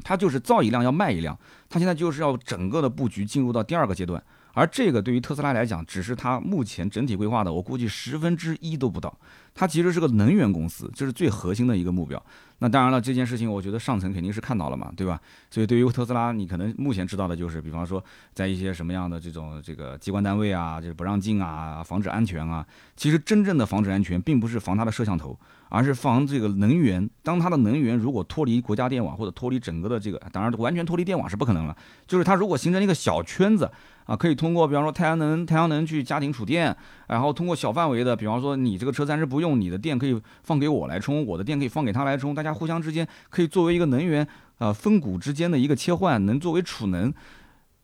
[0.03, 4.21] 他就是造一辆要卖一辆，他现在就是要整个的布局进入到第二个阶段，
[4.53, 9.17] 而这个对于特斯拉来讲，只是他目前整体规划的，我估计十分之一都不到。
[9.53, 12.21] 它其实是个能源公司，这是最核心的一个目标。
[12.63, 15.19] 那当然了，这件事情我觉得上层肯定是看到了嘛，对吧？
[15.49, 18.03] 所以对于特斯拉，你可能目前知道的就是，比方说
[18.35, 22.63] 在一些什么样的这种这个机关单位啊，就是不让进啊，防止安全啊。
[22.95, 25.35] 其实真正的防止安全，并不是防它的摄像头，
[25.69, 27.09] 而是防这个能源。
[27.23, 33.71] 当它的能源如果脱离国家电网或者脱离整个的这个，当然完全脱离电网是不可能了，就是它如果形成一个小圈子。
[34.11, 36.75] 啊，可以通过比方说太阳能，太阳能去家庭储电，
[37.07, 47.13] 然后通过小范围的，比方说你这个车暂时不用，你的电可以放给我来充，我的电可以放给他来充，大家互相之间可以作为一个能源，呃，分股之间的一个切换，能作为储能，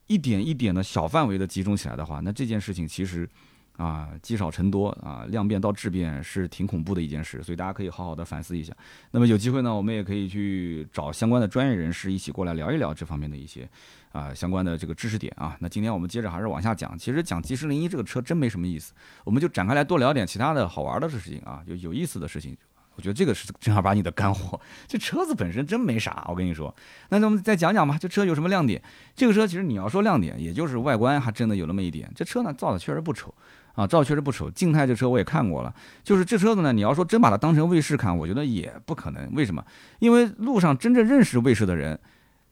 [0.08, 3.30] 一点一点的小范围的集中起来的话，那这件事情其实。
[3.78, 8.74] 啊，积少成多啊，量变到质变是挺恐怖的一件事，所以大家可以好好的反思一下。
[9.12, 13.70] 那么有机会呢，我们也可以去找相关的专业人士一起过来聊一聊这方面的一些
[14.18, 15.56] 啊相关的这个知识点啊。
[15.60, 22.58] 那今天我们接着还是往下讲，其实讲 G 十零一这个车真没什么意思，我们就展开来多聊点其他的好玩的事情啊，就有意思的事情。
[22.96, 24.60] 我觉得这个是正儿八经的干货。
[24.88, 26.76] 这车子本身真没啥，我跟你说。
[27.10, 28.82] 那咱们再讲讲吧，这车有什么亮点？
[29.16, 32.12] 这个车其实你要说亮点，也就是外观还真的有那么一点。
[32.16, 33.32] 这车呢造的确实不丑。
[33.76, 35.72] 啊，造确实不丑，静态这车我也看过了，
[36.04, 39.32] 就是这车子呢，你要说真把它当成卫士看，我觉得也不可能。
[39.36, 39.64] 为什么？
[40.00, 42.00] 因为路上真正认识卫士的人，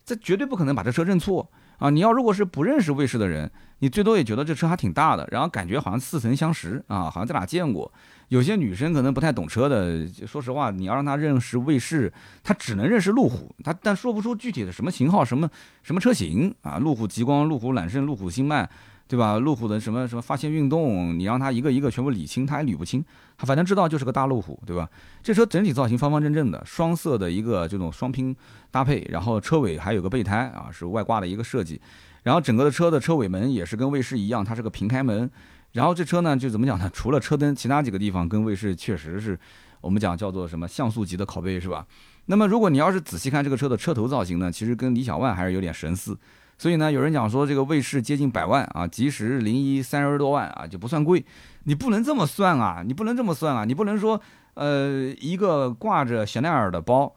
[0.05, 1.89] 这绝对不可能把这车认错啊！
[1.89, 7.91] 你要如果是不认识卫士的人，你最多也觉得这车还挺大的，然后感觉好像似曾相识啊，好像在哪见过。
[8.27, 12.13] 有些女生可能不太懂车的，说实话，你要让她认识卫士，
[12.43, 15.49] 她只能认识路虎，她但说不出具体的什么型号、什么
[15.81, 18.69] 什么车型啊，路虎极光、路虎揽胜、路虎星脉。
[19.07, 19.37] 对吧？
[19.37, 23.03] 路虎的什么什么发现运动，你让他一个一个全部理清，他还理不清。
[23.37, 24.89] 他反正知道就是个大路虎，对吧？
[25.21, 28.35] 这车整体造型方方正正的，双色的一个这种双拼
[28.71, 31.79] 搭配，然后车尾还有个备胎啊，是外挂的一个设计。
[32.23, 35.29] 然后整个的车的车尾门也是跟卫士一样，它是个平开门。
[35.73, 36.89] 然后这车呢就怎么讲呢？
[36.91, 39.37] 除了车灯，其他几个地方跟卫士确实是
[39.81, 41.85] 我们讲叫做什么像素级的拷贝，是吧？
[42.25, 46.17] 那么如果你要是仔细看这个车的车头造型呢，其实跟理想 ONE 还是有点神似。
[46.57, 51.23] 所以呢，有人讲说这个卫士接近百万啊，吉时零一三十多万啊，就不算贵。
[51.65, 54.21] 你不能这么算啊，你不能这么算啊，你不能说，
[54.53, 57.13] 呃，一个挂着香奈儿的包，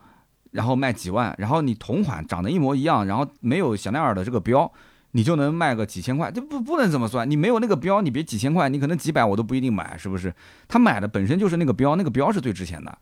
[0.51, 4.71] 然后卖几万，然后你同款长得一模一样，然后没有香奈儿的这个标，
[5.13, 7.31] 你就能卖个几千块，这不不能这么算。
[7.31, 10.35] 你没有那个标，你别几千块，你可能几百我都不一定买，是不是？
[10.67, 12.99] 他买的本身就是那个标，那个标是最值钱的。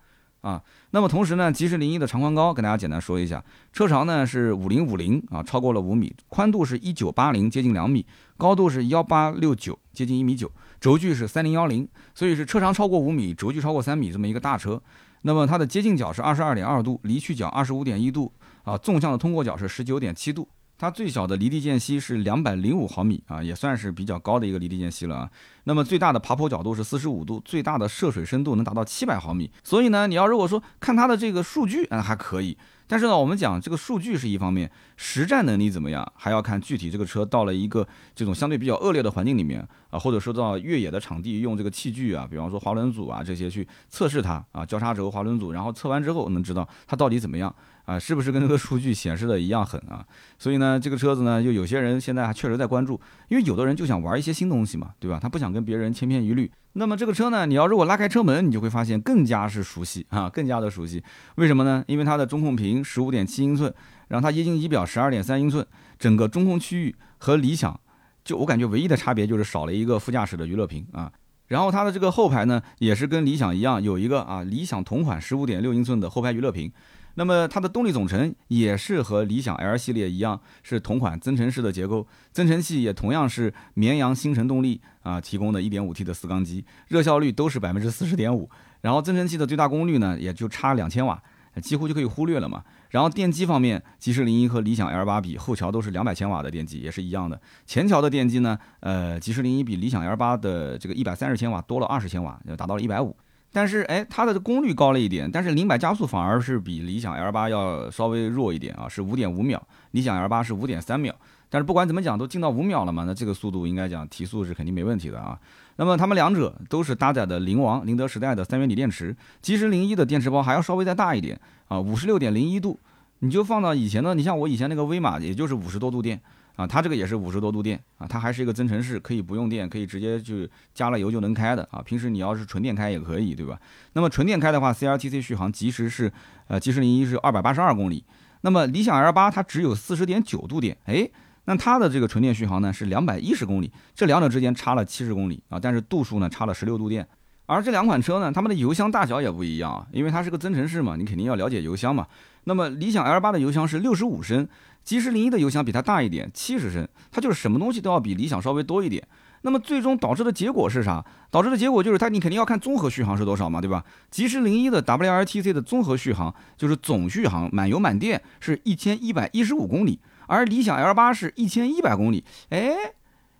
[0.47, 8.07] 啊，那么同时呢，吉时零一的长宽高跟大家简单说一下，车长呢是五零五零啊，超过了五米，宽度是一九八零，接近两米，
[8.37, 14.81] 高度是幺八六九，接近一米九，轴距是三零幺零，所以是车长超过五米，轴距超过三米这么一个大车。
[15.23, 18.33] 那么它的接近角是二十二点二度，离去角二十五点一度
[18.63, 20.47] 啊，纵向的通过角是十九点七度。
[20.79, 25.31] 它最小的离地间隙是两百零五毫米啊，也算是比较高的一个离地间隙了啊。
[25.65, 29.51] 那么最大的爬坡角度是四十五度，最大的涉水深度能达到七百毫米。
[29.65, 32.57] 所以呢，你要如果说看它的这个数据，嗯，还可以。
[32.89, 37.85] 但是呢，我们讲这个数据是一方面，实战能力怎么样，还要看具体这个车到了一个
[38.15, 47.53] 这种相对比较恶劣的环境里面啊，或者说到越野的场地用这个器具啊，比方说滑轮组啊这些去测试它啊，交叉轴滑轮组，然后测完之后能知道它到底怎么样。
[47.87, 50.05] 啊，是不是跟这个数据显示的一样狠啊？
[50.39, 55.19] 所以呢，这个车子呢，就有些人现在还确实在关注，因为有的人就想玩一些新东西嘛，对吧？
[55.23, 56.51] 他不想跟别人千篇一律。
[56.75, 61.03] 那么这个车呢，你要如果拉开车门，你就会发现更加是熟悉啊，更加的熟悉。
[61.37, 61.83] 为什么呢？
[61.87, 63.73] 因为它的中控屏十五点七英寸，
[64.09, 65.67] 然后它液晶仪表十二点三英寸，
[65.99, 67.81] 整个中控区域和理想，
[68.25, 71.11] 就我感觉唯一的差别就是少了一个副驾驶的娱乐屏啊。
[71.47, 76.71] 然后它的这个后排呢，也是跟理想一样，有一个啊理想同款十五点六英寸的后排娱乐屏。
[77.17, 88.49] 那么它的动力总成也是和理想 L 系列一样，是同款增程式的结构，增程器也同样是绵阳星辰动力啊提供的 1.5T 的四缸机，热效率都是百分之四十点五，
[88.83, 91.23] 然后增程器的最大功率呢也就差两千瓦，
[91.63, 92.63] 几乎就可以忽略了嘛。
[92.91, 97.41] 然后电机方面，吉士零一和理想 L 八比，后桥都是两百千瓦的电机，也是一样的。
[97.67, 103.17] 前桥的电机呢，呃，吉士零一比理想 L 八的这个一百三十千瓦多了二十千瓦，就达到了一百五。
[103.57, 111.15] 但是，哎，它的功率高了一点，但是零百加速反而是比理想 L 八要稍微弱一点啊，是五点五秒，理想 L 八是五点三秒。
[111.49, 115.39] 但是不管怎么讲，都进到五秒了嘛，那这个速度应该讲提速是肯定没问题的啊。
[115.77, 122.79] 那么它们两者都是搭载的灵王宁德时代的三元锂电池，其实零一的电池包还要稍微再大一点啊，五十六点零一度，
[123.21, 126.21] 你就放到以前的，你像我以前那个威马，也就是五十多度电。
[126.57, 131.81] 啊，它这个也是五十多度电啊，它还是一个增程式，可以不用电，可以直接就加了油就能开的啊。
[131.83, 133.61] 平时你要是纯电开也可以，对吧？
[133.93, 136.13] 那么纯电开的话，CLTC 续航即时是，
[136.49, 138.05] 呃，即时零一是二百八十二公里。
[138.41, 141.09] 那么理想 L 八它只有四十点九度电，哎，
[141.45, 147.07] 那它的这个纯电续航呢是两百一十公里，这两者之间差了七十公里啊，但是度数呢差了十六度电。
[147.47, 152.07] 而这两款车呢，它们的油箱大小也不一样啊，因为它是个增程式嘛，你肯定要了解油箱嘛。
[152.45, 154.47] 那么理想 L 八的油箱是六十五升，
[154.87, 159.07] 吉时零一的油箱比它大一点，七十升，它就是什么东西都要比理想稍微多一点。
[159.43, 161.05] 那么最终导致的结果是啥？
[161.29, 163.85] 导致的结果就是它，你肯定要看综合续航是多少嘛，对吧？
[164.13, 172.25] 吉时零一的 WLTC 的综合续航就是总续航，满油满电是一千一百一十五公里，而理想 L 八是一千一百公里。
[172.51, 172.71] 哎，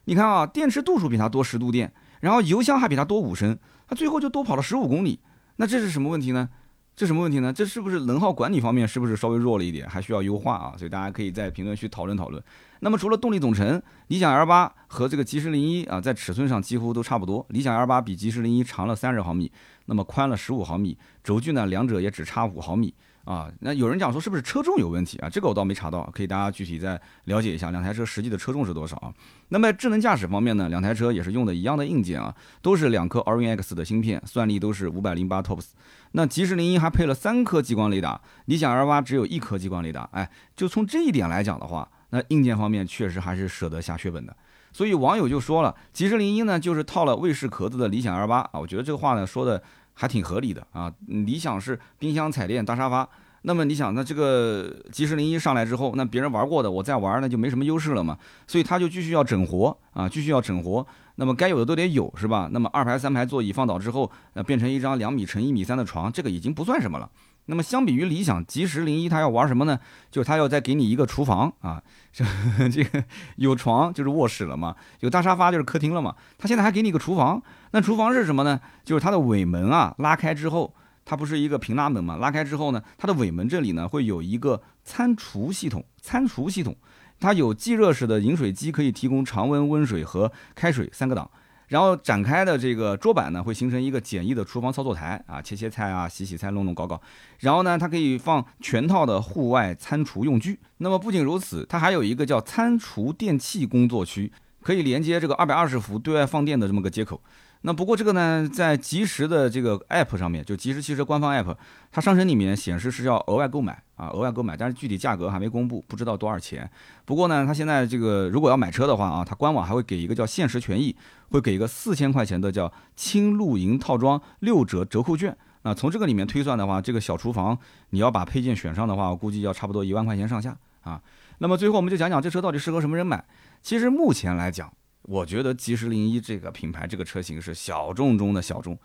[0.07, 3.57] 你看啊，电池度数比它多十度电，然后油箱还比它多五升，
[3.87, 5.21] 它最后就多跑了十五公里。
[5.57, 6.49] 那这是什么问题呢？
[6.97, 7.53] 这什么问题呢？
[7.53, 10.75] 这是不是能耗管理方面是不是稍微弱了一点，还需要优化啊？
[10.79, 12.43] 所以大家可以在评论区讨论讨论。
[12.81, 17.45] 那么除了动力总成，理想 L 八和这个吉时零一啊，在尺寸上几乎都差不多。
[17.51, 19.53] 理想 L 八比吉时零一长了三十毫米，
[19.85, 22.95] 那么宽了十五毫米，轴距呢，两者也只差五毫米。
[23.27, 25.29] 啊，那有人讲说是不是车重有问题啊？
[25.29, 29.13] 这个我倒没查到，可以大家具体再了解一下两台车实际的车重是多少啊？
[29.49, 35.71] 那么智能驾驶方面呢，两台车也是用的一样的硬件啊，都是两颗 Orin X 的芯片，算力都是五百零八 TOPS。
[36.13, 40.09] 那吉时零一还配了三颗激光雷达，理想 L 八只有一颗激光雷达。
[40.13, 44.37] 哎，就从这一点来讲的话，那硬件方面确实还是舍得下血本的。
[44.73, 49.61] 所以网友就说了，吉时零一呢就是套了卫士壳子的理想 L 八啊，我觉得这个话呢说的。
[49.99, 50.93] 还挺合理的啊！
[51.09, 53.09] 理想是冰箱、彩电、大沙发。
[53.43, 58.19] 那么你想，那这个吉时零一上来之后，那别人玩过的，我再玩那就没什么优势了嘛。
[58.47, 60.87] 所以他就继续要整活啊，继续要整活。
[61.15, 62.49] 那么该有的都得有，是吧？
[62.53, 67.09] 那么二排、三排座椅放倒之后，呃，变成一张两米乘一米三的床，这个已经不算什么了。
[67.49, 69.79] 那么相比于理想吉时零一，它要玩什么呢？
[70.11, 71.81] 就是它要再给你一个厨房啊，
[72.13, 72.25] 这
[72.69, 73.03] 这个
[73.37, 76.13] 有床就是卧室了嘛，有大沙发就是客厅了嘛。
[76.37, 77.41] 它现在还给你一个厨房，
[77.77, 78.59] 那厨房是什么呢？
[78.85, 82.17] 就是它的尾门啊拉开之后，它不是一个平拉门嘛？
[82.17, 86.75] 拉开之后呢，它的尾门这里呢会有一个餐厨系统，餐厨系统，
[87.21, 91.31] 它有即热式的饮水机，可以提供常温温水和开水三个档。
[91.69, 96.99] 然后展开的这个桌板呢，会形成一个简易的厨房操作台啊，切切菜啊，洗洗菜，弄弄搞搞。
[97.41, 100.59] 然后呢，它可以放全套的户外餐厨用具。
[100.79, 107.21] 那么不仅如此，它还有一个叫餐厨电器工作区，可以连接这个二百二十伏对外放电的这么个接口。
[107.63, 111.57] 那不过这个呢，在即时的这个 app 上面，就即时汽车官方 app，
[111.91, 116.71] 它商城里面显示是要额外购买啊，额外购买，但是具体价格还没公布，不知道多少钱。
[117.05, 120.95] 不过呢，它现在这个如果要买车的话啊，它官网还会给一个叫限时权益，
[121.31, 125.37] 会给一个四千块钱的叫轻露营套装六折折扣券。
[125.63, 127.59] 那从这个里面推算的话，这个小厨房
[127.91, 131.03] 你要把配件选上的话，我估计要差不多一万块钱上下啊。
[131.39, 133.25] 那么最后我们就讲讲这车到底适合什么人买。
[133.61, 134.73] 其实目前来讲。
[135.07, 138.77] 我觉得吉时零一这个品牌这个车型是小众中的小众，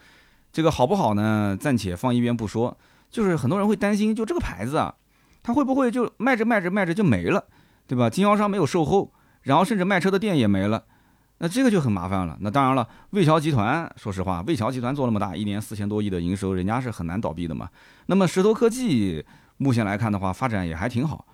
[0.54, 1.58] 这个好不好呢？
[1.60, 2.78] 暂且放一边不说。
[3.10, 4.96] 就是很多人会担心，就这个牌子啊，
[5.44, 7.44] 它会不会就卖着卖着卖着就没了，
[7.86, 8.10] 对吧？
[8.10, 10.86] 经销商没有售后，然后甚至卖车的店也没了，
[11.40, 12.38] 那这个就很麻烦了。
[12.40, 17.68] 那当然了，魏桥集团，说实话，魏桥集团做那么大，一年四千多亿的营收，人家是很难倒闭的嘛。
[18.06, 19.26] 那么石头科技
[19.58, 21.26] 目前来看的话，发展也还挺好。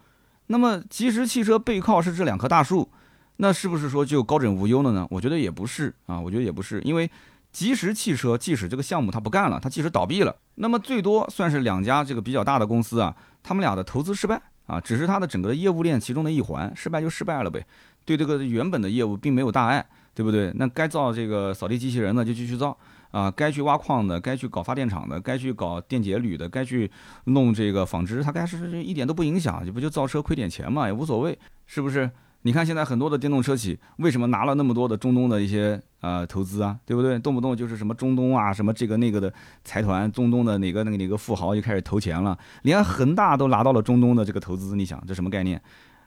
[0.48, 2.90] 那么吉时汽车背靠是这两棵大树。
[3.38, 5.08] 那是不是说就高枕无忧了呢？
[5.10, 7.10] 我觉得也不是啊，我觉得也不是，因为
[7.52, 17.66] 即时汽车即使这个项目它不干了，它即使倒闭了，那么最多算是两家这个比较大的公司啊，他们俩的投资失败啊，只是它的整个的业务链其中的一环，失败就失败了呗，
[18.06, 20.52] 对这个原本的业务并没有大碍，对不对？
[20.56, 22.78] 那该造这个扫地机器人的就继续造
[23.12, 26.90] 啊，该去挖矿的，该去搞发电厂的，该去搞电解铝的，该去
[27.26, 32.10] 弄这个纺织，它该是一点都不影响，就不就造车亏点钱嘛，也无所谓，是不是？
[32.48, 37.20] 你看现在很多的电动车企为什么拿了那么多的中东的一些呃投资啊，对不对？
[37.20, 39.34] 动不动就是什么中东啊，什么这个那个的
[39.66, 45.62] 财团，中东的哪个那个哪个富豪就开始投钱了，连恒大都拿到了中东的这个投资，你想这什么概念？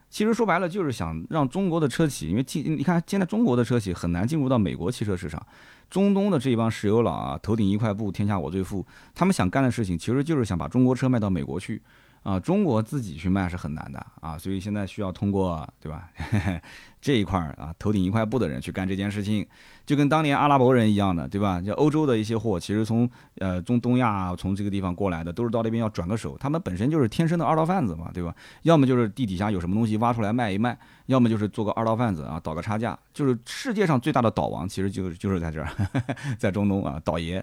[0.09, 5.47] 其实说白了就是想让中国的车企，因为进你看现在中国的车企很难进入到美国汽车市场，
[5.91, 11.83] 中东的这一帮石油佬啊，头顶一块布，天下我最富，他们想干的事情其实就是想把中国车卖到美国去。
[12.23, 16.11] 啊，中国自己去卖是很难的啊，所以现在需要通过对吧
[17.01, 19.47] 这一块儿啊，头顶一块布的人去干这件事情，
[19.87, 21.59] 就跟当年阿拉伯人一样的，对吧？
[21.59, 28.35] 就欧洲的一些货，其实从呃中东亚从这个地方过来的，都是到那边要转个手，他们本身就是天生的二道贩子嘛，对吧？
[28.65, 32.99] 要么就是地底下有什么东西挖出来卖一卖，要么就是做个二道贩子啊，倒个差价。
[33.15, 35.71] 就是世界上最大的倒王，其实就就是在这儿，
[36.39, 37.43] 在中东啊，倒爷。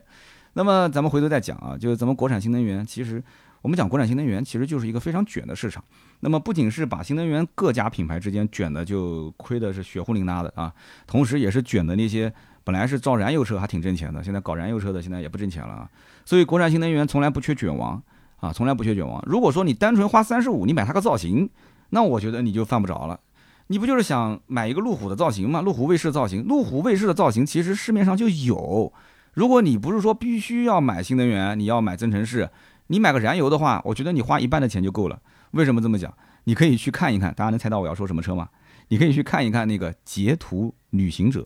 [0.54, 3.24] 那么咱们回头再讲啊，就是咱们国产新能源，其实。
[3.68, 5.84] 我们讲国产新能源其实就是一个非常卷的市场，
[6.22, 10.74] 那么不仅是把新能源各家品牌之间卷的就亏的是血呼淋拉的啊，
[11.06, 12.32] 同时也是卷的那些
[12.64, 15.90] 本来是造燃油车还挺挣钱的，现在搞燃油车的现在也不挣钱了啊。
[16.24, 18.02] 所以国产新能源从来不缺卷王
[18.38, 19.22] 啊，从来不缺卷王。
[19.28, 21.50] 如果说你单纯花三十五你买它个造型，
[21.90, 23.20] 那我觉得你就犯不着了。
[23.68, 25.60] 你不就是想买一个路虎的造型吗？
[25.60, 28.94] 路虎卫士造型，路虎卫士的造型其实市面上就有。
[29.34, 32.50] 如果你不是说必须要买新能源，你要买增程式，
[32.88, 35.20] 你买个燃油的话，我觉得你花一半的钱就够了。
[35.52, 36.14] 为什么这么讲？
[36.46, 38.48] 你可以去看一看，大家能猜到我要说什么车吗？
[38.88, 41.46] 你可以去看一看那个捷途旅行者，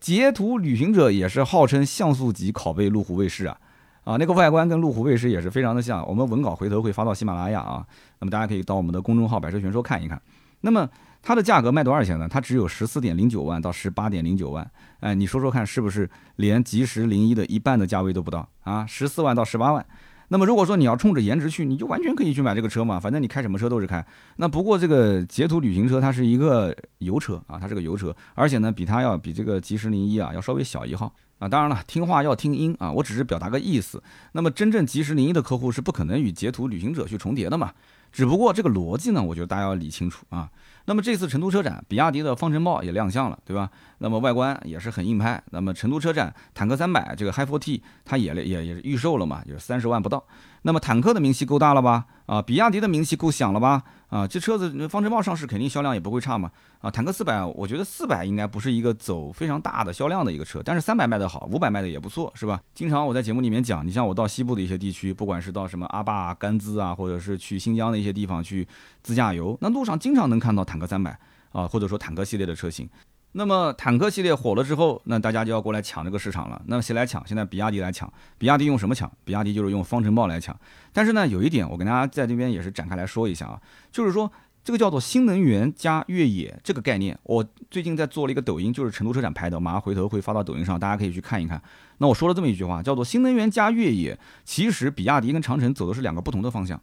[0.00, 3.56] 捷途旅行者也是号称像素级拷贝路虎卫士啊，
[4.02, 6.04] 啊，那个外观跟路虎卫士也是非常的像。
[6.08, 7.86] 我们文稿回头会发到喜马拉雅啊，
[8.18, 10.20] 那么大家可以到我们的公众号“百车全说”看一看。
[10.62, 10.88] 那么
[11.22, 12.28] 它的价格卖多少钱呢？
[12.28, 18.84] 它只有十四点零九万到十八点零九万，哎，你说说看，是不是连及时零一的一半的价位都不到啊？
[18.84, 19.86] 十四万到十八万。
[20.32, 24.04] 那么如果说你要冲着颜值去，你就完全可以去买这个车嘛，反正你开什么车都是开。
[24.36, 31.48] 那不过这个捷途旅行车它是一个油车啊，它是个油车，而且呢比它要比这个吉时零一啊要稍微小一号啊。
[31.48, 34.00] 当然了，听话要听音啊，我只是表达个意思。
[34.30, 37.72] 那么真正吉时零一的客户是不可能与捷途旅行者去重叠的嘛。
[38.12, 40.48] 只不过这个逻辑呢，我觉得大家要理清楚啊。
[40.90, 43.70] 那么这次成都车展，比亚迪的方程豹也亮相了，对吧？
[43.98, 45.40] 那么外观也是很硬派。
[45.52, 50.26] 那么成都车展坦克三百这个 HiFour T 它也也也是预售了嘛，就是三十万不到。
[50.62, 52.06] 那么坦克的名气够大了吧？
[52.26, 53.82] 啊，比亚迪的名气够响了吧？
[54.08, 56.50] 啊，这车子方程豹上市肯定销量也不会差嘛。
[56.80, 62.60] 啊，坦克四百，我觉得四百应该不是一个走非常大的销量的一个车，但是三百卖得好，五百卖的也不错，是吧？
[62.74, 68.66] 经常我在节目里面讲，你像我到西部的一些地区，不管是到什么阿坝、甘孜啊，或者是去新疆的一些地方去
[69.02, 71.18] 自驾游，那路上经常能看到坦克三百
[71.52, 72.88] 啊，或者说坦克系列的车型。
[73.32, 76.60] 那么坦克系列火了之后，那大家就要过来抢这个市场了。
[76.66, 77.24] 那么谁来抢？
[77.24, 78.12] 现在比亚迪来抢。
[78.36, 79.08] 比亚迪用什么抢？
[79.24, 80.58] 比亚迪就是用方程豹来抢。
[80.92, 83.60] 但是呢，有一点我跟大家在这边也是展开来说一下啊，
[83.92, 84.28] 就是说
[84.64, 91.62] 这个叫做新能源加越野这个概念，我最近在做了一个抖音，就是成都车展拍的，马上回头会发到抖音上，大家可以去看一看。
[91.98, 96.82] 那我说了这么一句话，叫做新能源加越野，其实比亚迪跟长城走的是两个不同的方向，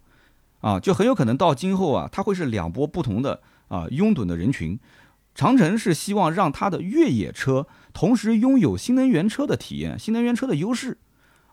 [0.61, 4.79] 啊，就很有可能到今后啊，它会是两波不同的啊拥趸的人群。
[5.37, 10.97] 长城是希望让它的越野车同时拥有新能源车的体验，新能源车的优势，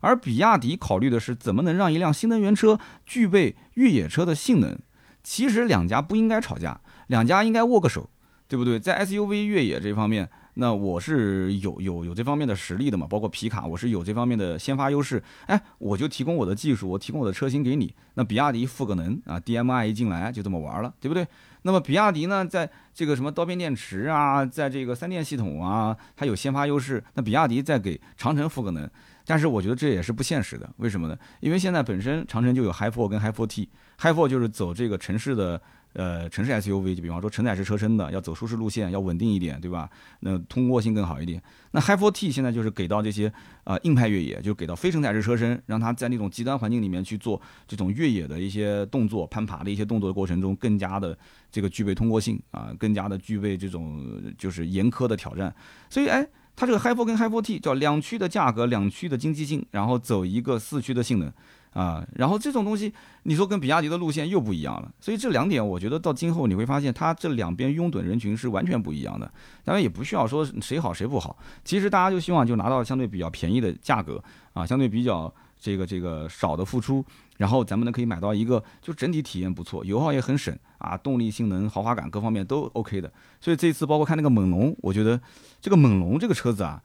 [0.01, 4.79] 而比亚迪考虑的是怎么能让一辆新能源车具备越野车的性能。
[5.23, 8.09] 其实两家不应该吵架，两家应该握个手，
[8.49, 8.81] 对不对？
[8.81, 10.31] 在 SUV 越野这方面。
[10.55, 15.23] 那我是有有有这方面的实力的嘛，包括皮卡，我是有这方面的先发优势。
[15.47, 17.93] 哎，我就提供我的技术，我提供我的车型给你。
[18.15, 21.27] 那比亚迪赋个能啊，DMI 一进来就这么玩了，对不对？
[21.63, 27.03] 那么比亚迪呢，在这个什么刀片电池啊，在这个三电系统啊，它有先发优势。
[27.15, 28.89] 那比亚迪再给长城赋个能，
[29.27, 30.71] 但是我觉得这也是不现实的。
[30.77, 31.19] 为什么呢？
[31.41, 35.61] 因为现在本身长城就有 Hi4 跟 Hi4T，Hi4 就是走这个城市的。
[35.95, 39.89] 呃，城市 SUV 就比方说承载式车身的，要走舒适路线，要稳定一点，对吧？
[40.21, 41.43] 那通过性更好一点。
[41.71, 43.33] 那 High 4T 现在就是给到这些
[43.65, 51.17] 呃硬派越野，就给到非承载式车身，让它在那种极端环境里面去做这种越野的一些动作、攀爬的一些动作的过程中，更加的
[51.51, 55.55] 这个具备通过性啊，更加的具备这种就是严苛的挑战。
[55.89, 56.27] 所以，哎，
[56.57, 61.33] 它这个 High 4跟 High 4T 叫两驱的价格，两驱的经济性，然后走一个四驱的性能。
[61.75, 62.93] 啊，然后这种东西，
[63.25, 69.31] 你说跟比亚迪的路线又不一样了，所以这两点，我觉得到今后你会发现，它这两边拥趸人群是完全不一样的。
[69.65, 77.05] 当然也不需要说谁好谁不好，其实大家就希望就拿到相对比较便宜的价格啊，相对比较这个这个少的付出，
[77.39, 83.13] 然后咱们呢可以买到一个就整体体验不错，油耗也很省啊，动力性能、豪华感各方面都 OK 的。
[83.41, 85.21] 所以这次包括看那个猛龙，我觉得
[85.61, 86.81] 这个猛龙这个车子啊。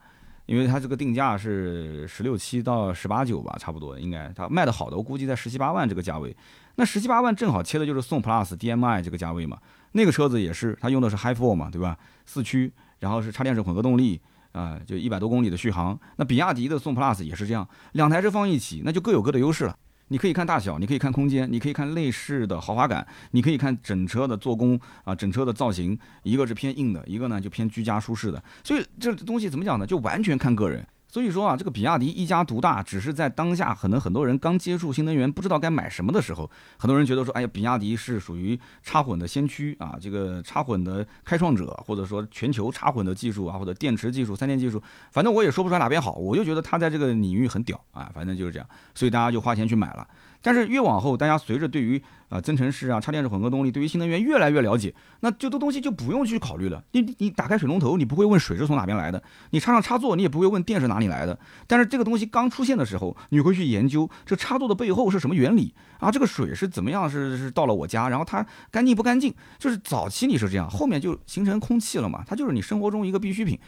[0.50, 6.36] 因为它这个定价是十六七到十八九吧，差不多应该它卖的好的，我估计在十七八万这个价位。
[6.74, 9.56] 那十七八万正好切的就是宋 PLUS DM-i 这个价位嘛。
[9.92, 11.96] 那个车子也是，它用的是 Hi4 嘛，对吧？
[12.26, 15.96] 四驱，然后是插电式混合动力，啊，就一百多公里的续航。
[16.16, 19.76] 那比亚迪的宋 PLUS 也是这样，两台车放一起，那就各有各的优势了。
[20.12, 28.42] 你可以看大小，你可以看空间，你可以看内饰的豪华感，你可以看整车的做工啊，整车的造型，一个是偏硬的，一个呢就偏居家舒适的。
[28.64, 29.86] 所以这东西怎么讲呢？
[29.86, 30.84] 就完全看个人。
[31.10, 50.06] 所以说啊，这个比亚迪一家独大，只是在当下可能很多人刚接触新能源，不知道该买什么的时候，很多人觉得说，哎呀，比亚迪是属于插混的先驱啊，这个插混的开创者，或者说全球插混的技术啊，或者电池技术、三电技术，反正我也说不出来哪边好，我就觉得它在这个领域很屌啊，反正就是这样，所以大家就花钱去买了。
[50.42, 56.82] 但是越往后，大家随着对于啊增程式啊插电式混合动力，对于新能源越来越了解，那这多东西就不用去考虑了。
[56.92, 61.38] 你你打开水龙头，你不会问水是从哪边来的；你插上插座，你也不会问电是哪里来的。
[61.66, 66.10] 但是这个东西刚出现的时候，你会去研究这插座的背后是什么原理啊？
[66.10, 69.34] 这个水是怎么样是是到了我家，然后它干净不干净？
[69.58, 73.58] 就是早期你是这样，后面就形成空气了嘛，它就是你生活中一个必需品。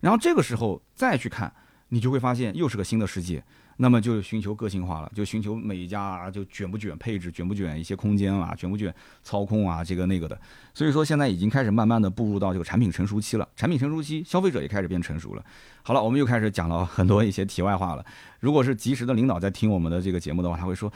[0.00, 1.52] 然后这个时候再去看。
[1.94, 3.44] 你就会发现又是个新的世界。
[3.76, 10.38] 那么就寻求个性化了，就寻求每一家，就卷不卷配置，卷不卷一些空间啊，卷不卷操控啊，这个那个的。
[10.74, 15.44] 所以说现在已经开始慢慢的步入到这个产品成熟期了，产品成熟期，消费者也开始变成熟了。
[15.82, 18.04] 好了，我们又开始讲了很多一些题外话了。
[18.40, 20.92] 如果是及时的领导在听我们的这个节目的话，他会说。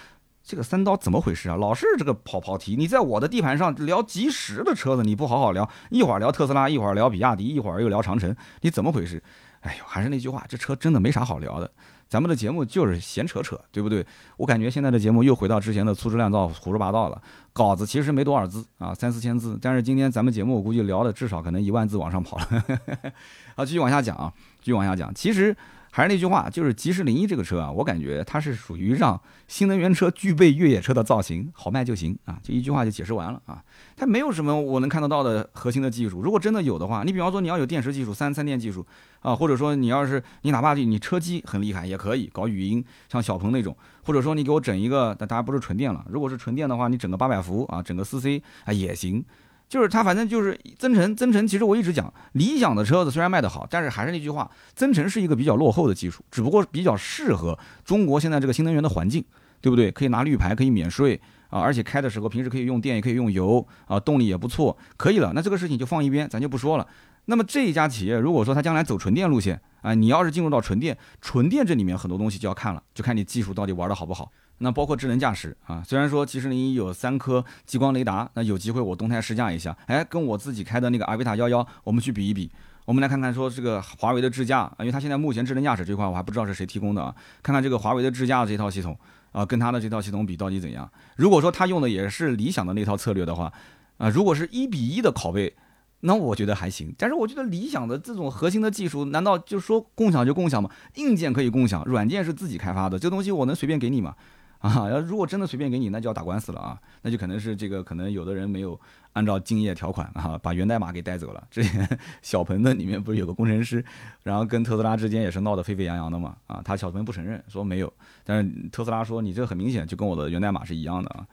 [0.48, 1.56] 这个三刀怎么回事啊？
[1.56, 2.76] 老是这个跑跑题。
[2.76, 9.20] 你在我的地盘上聊及时的车子，你不好好聊，一会儿聊特斯拉，一会儿聊比亚迪，一会儿又聊长城，你怎么回事？
[9.62, 11.68] 哎呦，还是那句话，这车真的没啥好聊的。
[12.08, 14.06] 咱们的节目就是闲扯扯，对不对？
[14.36, 17.20] 我感觉现在的节目又回到之前的粗制滥造、胡说八道了。
[17.52, 22.64] 稿子其实没多少字啊，三四千字，但是今天咱们节目我估计聊的至少可能一万字往上跑了。
[23.56, 25.14] 好，继续往下讲啊，继续往下讲。
[25.14, 25.56] 其实。
[25.96, 29.18] 还是那句话，就是吉时零一这个车啊，我感觉它是属于让
[29.48, 33.64] 新能源车具备越野车的造型，好卖就行啊，就一句话就解释完了啊。
[33.96, 38.84] 它没有什么我能看得到的核心的技术，如果真的有的话，你比方说你要有电池技术、三三电技术
[39.22, 43.74] 啊，或者说你要是你哪怕你车机很厉害也可以搞语音，像小鹏那种，
[44.04, 49.24] 或者说你给我整一个，但当然不是纯电了，如果是纯电的话，你整个八百伏啊，整个四 C 啊也行。
[49.68, 51.14] 就是它，反正就是增程。
[51.16, 59.24] 增程其实我一直讲，理想的车子虽然卖得好，但是还是那句话，增程是一个比较落后的技术，只不过比较适合中国现在这个新能源的环境，
[59.60, 59.90] 对不对？
[59.90, 65.32] 可以拿绿牌，可以免税啊，而且开的时候平时可以用电，也可以用油啊，动力也不错，可以了。
[65.34, 66.86] 那这个事情就放一边，咱就不说了。
[67.24, 74.30] 那么这一家企业，如果说它将来走纯电路线啊，你要是进入到纯电，纯电这里面很多东西就要看了，就看你技术到底玩的好不好。
[74.58, 82.50] 那包括智能驾驶啊，虽然说其实你有三颗激光雷达，那有机会我动态试驾一下，哎，跟我自己开的那个阿维塔幺幺，我们去比一比，
[82.84, 88.98] 我们来看看说这个华为的智驾，因为它现在目前智能驾驶这块我还不知道是谁提供的啊，看看这个华为的智驾这套系统
[89.32, 90.90] 啊，跟它的这套系统比到底怎样？
[91.16, 93.52] 如果说它用的也是理想的那套策略的话，
[93.98, 95.54] 啊，如果是一比一的拷贝，
[96.00, 96.94] 那我觉得还行。
[96.96, 100.70] 但是我觉得理想的这种核心的技术，难道就说共享就共享吗？
[100.94, 104.14] 硬件可以共享，软件是自己开发的，这东西我能随便给你吗？
[104.58, 106.78] 啊， 要如果真的随便给你，那就要打官司了啊！
[107.02, 108.78] 那就可能是这个，可能有的人没有
[109.12, 111.46] 按照竞业条款啊，把源代码给带走了。
[111.50, 111.86] 之前
[112.22, 113.84] 小鹏的里面不是有个工程师，
[114.22, 116.36] 然后跟特斯拉之间也是闹得沸沸扬扬的嘛？
[116.46, 117.92] 啊，他小鹏不承认，说没有，
[118.24, 121.26] 但是特斯拉说你这很明显就跟我的源代码是一样的啊。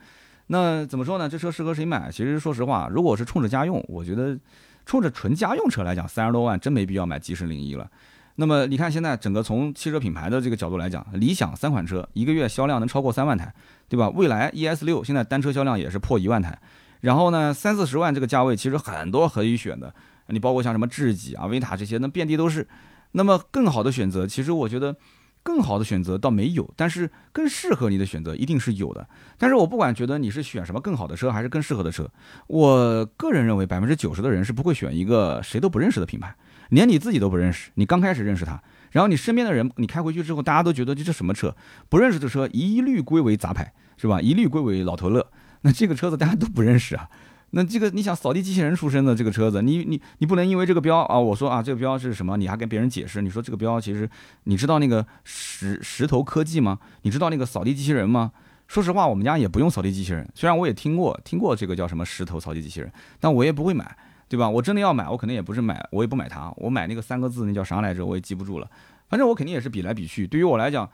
[0.48, 1.28] 那怎么说呢？
[1.28, 2.10] 这车适合谁买？
[2.10, 4.38] 其实说实话，如果是冲着家用，我觉得
[4.84, 7.90] 冲着纯家用车来讲，三十多万真没必要买 G 十零一了。
[8.36, 13.54] 那么你看，现在整个从汽车品牌的这个角度来讲，理想三款车一个月销量能超过三万台，
[13.88, 14.10] 对吧？
[14.10, 16.58] 蔚来 ES 六现在单车销量也是破一万台。
[17.00, 19.94] 然后呢，三四十万这个价位其实很多可以选的，
[20.28, 22.66] 你包括像什么智己啊、维塔这些，那遍地都是。
[23.12, 24.96] 那么更好的选择，其实我觉得
[25.44, 29.06] 更好的选择倒没有，但是更适合你的选择一定是有的。
[29.38, 32.10] 但是我不管觉得你是选什么更好的车，还是更适合的车，
[32.48, 36.34] 我个人认为百分之九十的人是不会选一个谁都不认识的品牌。
[36.70, 41.54] 连你自己都不认识，你刚开始认识他，然后你身边的人，你开回去之后，大家都觉得这这什么车？
[41.88, 44.20] 不认识的车一律归为杂牌，是吧？
[44.20, 45.26] 一律归为老头乐。
[45.62, 47.08] 那这个车子大家都不认识啊。
[47.50, 53.22] 那这个你想扫地机器人出身的这个车子，你你你不能因为这个标啊，我说啊这个标是什么，你还跟别人解释？
[53.22, 54.08] 你说这个标其实
[54.44, 56.78] 你知道那个石石头科技吗？
[57.02, 58.32] 你知道那个扫地机器人吗？
[58.66, 62.90] 说实话，我们家也不用扫地机器人，虽然我也听过听过这个叫什么石头扫地机器人，
[63.20, 63.96] 但我也不会买。
[64.34, 64.50] 对吧？
[64.50, 68.04] 我真的要买，我肯定也不是买，我也不买它，我买那个三个字，那叫啥来着？
[68.04, 68.68] 我也记不住了。
[69.08, 70.26] 反正我肯定也是比来比去。
[70.26, 70.90] 对于我来讲，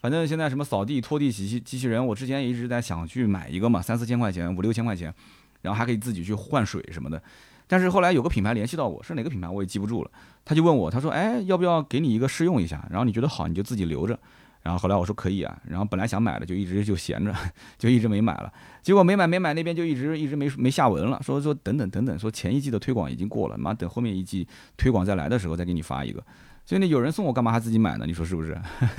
[0.00, 5.14] 反正现在什么扫地、拖地、洗机机器人，我之前一直在想去买一个嘛，三四千块钱，五六千块钱，
[5.62, 7.22] 然后还可以自己去换水什么的。
[7.68, 10.10] 但是后来有个品牌联系到我，是哪个品牌我也记不住了。
[10.44, 12.84] 他就问我，他说：“哎，要不要给你一个试用一下？
[12.90, 14.18] 然后你觉得好，你就自己留着。”
[14.62, 17.34] 然后后来我说可以啊，然后本来想买的就一直就闲着，
[17.78, 18.52] 就一直没买了。
[18.82, 24.46] 结果没买没买那边就一直一直没没下文了，说说等等等等，说前一季的推广已经过了，妈等后面一季
[24.76, 26.22] 推广再来的时候再给你发一个。
[26.66, 28.04] 所以呢，有人送我干嘛还自己买呢？
[28.06, 28.56] 你说是不是？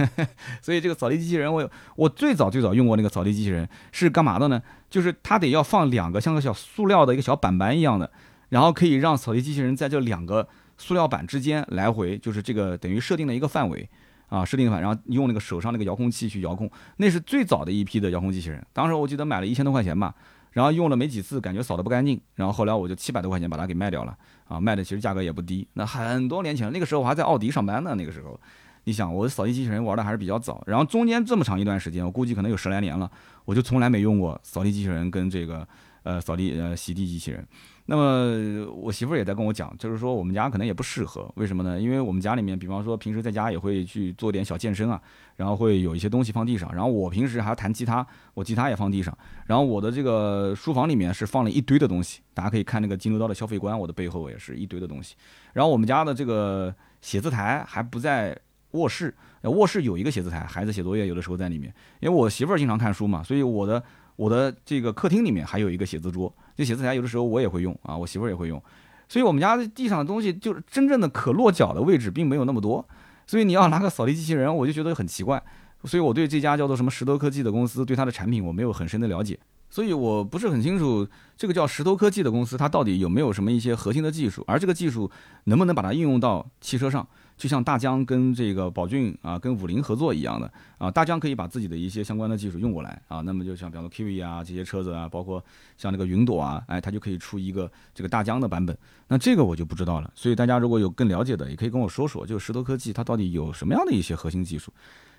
[0.61, 4.61] 所以这个扫地机器人，我我最早最早用过那个扫地机器人是干嘛的呢？
[4.89, 8.11] 就是它得要放两个像个小塑料的一个小板板一样的，
[8.49, 13.87] 然后可以让扫地机器人在这两个塑料板之间来回，就是这个等于设定了一个范围。
[14.31, 18.65] 啊，设定反，然后用那个手上那个遥控器去遥控，那是最早的一批的遥控机器人。
[18.71, 20.15] 当时我记得买了一千多块钱吧，
[20.51, 24.17] 然后用了没几次，感觉扫的不干净，然后后来我就七百多块钱把它给卖掉了。
[24.47, 25.67] 啊，卖的其实价格也不低。
[25.73, 27.93] 那很多年前，那个时候我还在奥迪上班呢。
[27.95, 28.39] 那个时候，
[28.85, 33.11] 你想我扫地机器人玩的还是比较早，然后中间这么长一段时间，我估计可能有十来年了，
[33.43, 35.67] 我就从来没用过扫地机器人跟这个
[36.03, 37.45] 呃扫地呃洗地机器人。
[37.85, 41.79] 那么我媳妇儿也在跟我讲，就是说我们家可能也不适合，为什么呢？
[41.79, 45.01] 因为我们家里面，比方说平时在家也会去做点小健身啊，
[45.35, 55.15] 然后会有一些东西放地上，然后我平时还弹吉他，我吉他也放地上，然后我的这个书房里面是放了一堆的东西，大家可以看那个金牛刀的消费观，我的背后也是一堆的东西，
[55.53, 58.37] 然后我们家的这个写字台还不在
[58.71, 59.13] 卧室，
[59.43, 63.83] 卧室有一个写字台，孩子写作业有的时候在里面，因为我媳妇儿经常看书嘛，所以我的
[64.15, 68.61] 我的这个客厅里面还有一个写字桌，这写字台有的时候我也会用啊，我媳妇儿也会用，
[69.09, 72.87] 所以我们家地上的东西就是真正的可落脚的位置并没有那么多，
[73.25, 75.41] 所以你要拿个扫地机器人，我就觉得很奇怪，
[75.85, 79.39] 所以我对这家叫做什么石头科技的公司，对它的产品我没有很深的了解。
[79.71, 85.09] 所以我不是很清楚这个叫石头科技的公司，它到底有没有什么一些核心的技术，而这个技术
[85.45, 87.07] 能不能把它应用到汽车上，
[87.37, 95.43] 就像大疆跟这个宝骏啊，跟五菱合作一样的啊，大疆可以把自己的一些相关的技术用过来啊，那么就像比方说 Kiwi 啊这些车子啊，包括
[95.77, 98.77] 像那个云朵啊，哎，它就可以出一个这个大疆的版本，
[99.07, 100.11] 那这个我就不知道了。
[100.15, 104.71] 所以大家如果有更了解的，也可以跟我说说，就石头科技它到底有什么样的一些核心技术。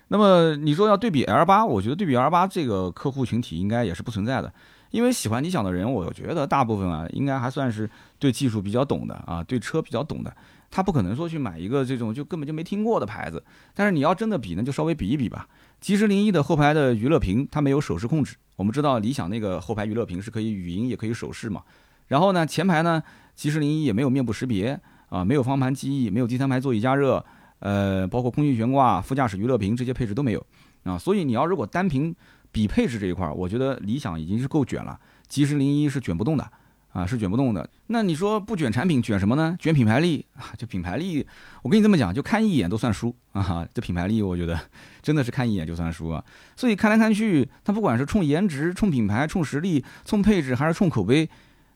[0.09, 4.53] 那么你说要对比 L 八，我觉得对比 L 八这个客户群体应该也是不存在的，
[4.91, 7.89] 因为喜欢理想的人，我觉得大部分啊应该还算是
[8.19, 10.35] 对技术比较懂的啊，对车比较懂的，
[10.73, 13.43] 他不可能说去买一个这种就根本就没听过的牌子。
[13.75, 15.47] 但是你要真的比，那就稍微比一比吧。
[15.79, 21.61] 吉时零一的后排的娱乐屏它没有手势控制，我们知道理想那个后排娱乐屏是可以语音也可以手势嘛。
[22.07, 23.03] 然后呢，前排呢
[23.35, 27.23] 吉时零一也没有面部识别啊，没有方向盘记忆，没有第三排座椅加热。
[27.59, 30.45] 呃，包括空气悬挂、副驾驶娱乐屏这些配置都没有
[30.83, 32.13] 啊，所以你要如果单凭
[32.51, 34.99] 比配置这一块，我觉得理想已经是够卷了，
[35.29, 36.51] 吉时零一是卷不动的
[36.93, 37.69] 啊，是卷不动的。
[37.87, 39.57] 那你说不卷产品，卷什么呢？
[39.59, 41.25] 卷品牌力啊，就品牌力，
[41.61, 44.57] 我跟你这么讲，就看一眼都算输啊，这品牌力我觉得
[45.01, 46.23] 真的是看一眼就算输啊。
[46.55, 51.27] 所以看来看去，它不管是冲颜值、冲品牌、冲实力、冲配置，还是冲口碑，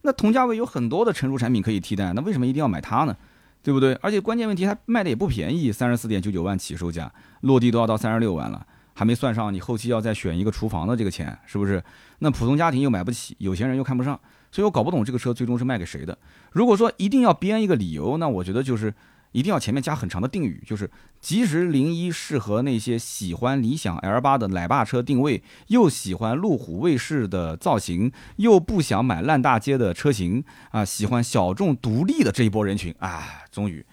[0.04, 3.16] 那同价位有很多的成熟产品可以替代，那为什么一定要买它呢？
[3.64, 3.94] 对不对？
[3.96, 7.12] 而且关键问题，它卖的也不便宜，三十四点九九万起售价，
[7.42, 11.84] 落地都要到三十六万了，还没算上你后期要再选一个厨房的这个钱，是不是？
[12.20, 14.18] 那普通家庭又买不起，有钱人又看不上，
[14.52, 16.18] 所以我搞不懂这个车最终是卖给谁的。
[16.52, 18.94] 如果说一定要编一个理由，那我觉得就是。
[19.34, 20.90] 一定要前面加很长的定语，就是
[21.20, 33.86] 即时零一适合那些喜欢理想 L 八的奶爸车定位，又喜欢路虎卫士的造型，又不想买烂大街的车型啊，喜欢小众独立的这一波人群啊，终于，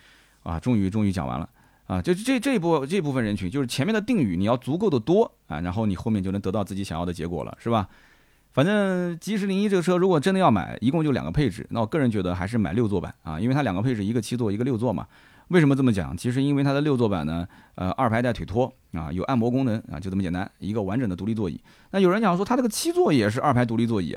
[0.45, 1.51] 啊，终于终于讲完了
[1.89, 7.89] 啊，就这这一波这部分人群，就是前面的定语你要足够的多啊，然后你后面就能得到自己想要的结果了，是吧？
[8.55, 15.07] 反正即时零一这个车如果真的要买，一共就两个配置，那我个人觉得还是买六座版啊，因为它两个配置，一个七座，一个六座嘛。
[15.49, 16.17] 为什么这么讲？
[16.17, 21.61] 其实因为它的六座版呢，呃，二排带腿托啊，有按摩功能啊，就这么简单，一个完整的独立座椅。
[21.91, 24.17] 那有人讲说它这个七座也是二排独立座椅，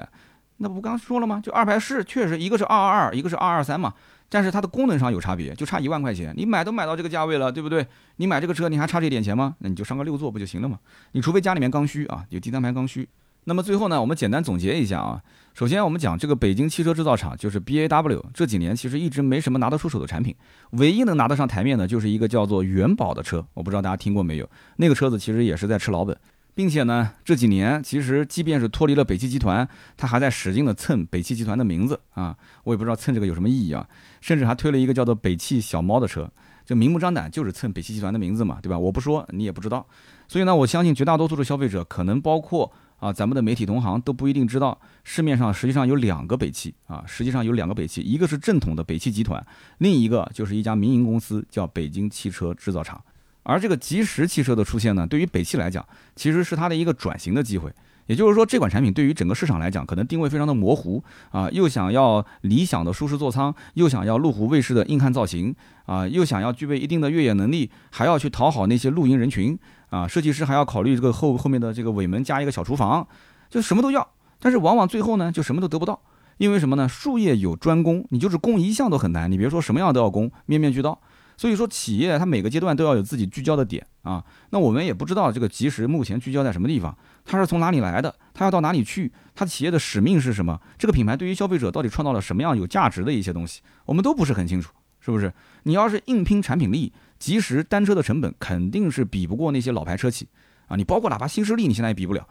[0.58, 1.42] 那不刚说了吗？
[1.44, 3.92] 就二排是确实一个是二二二，一个是二二三嘛，
[4.30, 6.32] 但是它的功能上有差别，就差一万块钱。
[6.38, 7.86] 你买都买到这个价位了，对不对？
[8.18, 9.56] 你买这个车你还差这点钱吗？
[9.60, 10.78] 那你就上个六座不就行了吗？
[11.14, 13.10] 你除非家里面刚需啊，有第三排刚需。
[13.50, 15.24] 那么最后呢，我们简单总结一下啊。
[15.54, 20.36] 首先，我们讲这个北京汽车制造厂，就是 B A W，这几年其实一直没什么拿得出手的产品，
[20.72, 23.46] 唯一能拿得上台面的，就是一个叫做元宝的车。
[23.54, 24.50] 我不知道大家听过没有？
[24.76, 26.18] 那个车子其实也是在吃老本，
[26.54, 32.36] 并且呢，这几年其实即便是脱离了北汽集团，它还在使劲的蹭北汽集团的名字啊。
[32.66, 33.88] 我也不知道蹭这个有什么意义啊。
[34.20, 36.30] 甚至还推了一个叫做北汽小猫的车，
[36.66, 38.78] 就明目张胆就是蹭北汽集团的名字嘛，对吧？
[38.78, 39.88] 我不说你也不知道。
[40.28, 42.70] 所以呢，我相信绝大多数的消费者，可能包括。
[42.98, 49.46] 啊，咱们的媒体同行都不一定知道，市面上实际上有两个北汽啊，实际上有两个北汽，一个是正统的北汽集团，
[49.78, 53.02] 另一个就是一家民营公司，叫北京汽车制造厂。
[53.44, 55.86] 而这个吉时汽车的出现呢，对于北汽来讲，
[56.16, 57.72] 其实是它的一个转型的机会。
[58.08, 65.54] 也就是说，这款产品对于整个市场来讲，可能定位非常的模糊啊，又想要理想的舒适座舱，又想要路虎卫士的硬汉造型
[65.86, 69.60] 啊，又想要具备一定的越野能力，还要去讨好那些露营人群。
[69.90, 73.08] 啊，设计师还要考虑这个后后面的这个尾门加一个小厨房，
[73.50, 74.08] 就什么都要，
[74.40, 76.02] 但是往往最后呢，就什么都得不到，
[76.38, 76.88] 因为什么呢？
[76.90, 81.00] 术业有专攻，你就是攻一项都很难，你别说什么样都要攻，面面俱到。
[81.40, 84.24] 所以说，企业它每个阶段都要有自己聚焦的点啊。
[84.50, 90.60] 那我们也不知道这个吉时目前聚焦在什么地方，它是从哪里来的，它要到哪里去，它企业的使命是什么？
[90.80, 95.32] 这个品牌对于消费者到底创造了什么样有价值的一些东西，我们都不是很清楚，是不是？
[95.64, 96.92] 你要是硬拼产品力。
[97.20, 100.28] 即时单车的成本肯定是比不过那些老牌车企
[100.68, 100.76] 啊！
[100.76, 102.28] 你包括哪怕新势力，你现在也比不了。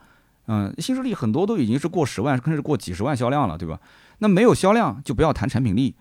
[0.48, 3.80] 嗯，新势力很多都已经是过十万，甚至过几十万销量了，对吧？
[4.18, 5.96] 那没有销量就不要谈产品力。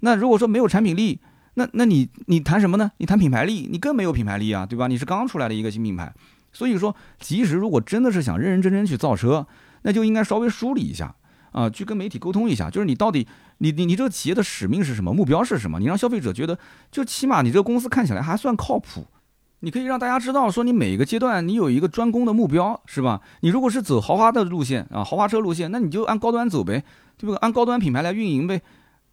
[0.00, 1.20] 那如果说没有产品力，
[1.54, 2.92] 那那你你谈什么呢？
[2.96, 4.86] 你谈品牌力，你更没有品牌力啊，对吧？
[4.86, 6.12] 你是刚出来的一个新品牌，
[6.52, 9.46] 所以说，即使如果真的是想认认真真去造车，
[9.82, 11.14] 那就应该稍微梳理一下。
[11.52, 13.26] 啊，去跟媒体沟通一下，就是你到底，
[13.58, 15.78] 你你你这个企业的使命是什么，目标是什么？
[15.78, 16.58] 你让消费者觉得，
[16.90, 19.06] 就起码你这个公司看起来还算靠谱，
[19.60, 23.20] 你可以让大家知道，说你每一个阶段你有一个专攻的目标，是吧？
[23.40, 26.84] 你如果是走豪华的路线啊，豪华车路线，那你就按高端走呗，
[27.18, 27.36] 对不对？
[27.36, 28.62] 按高端品牌来运营呗。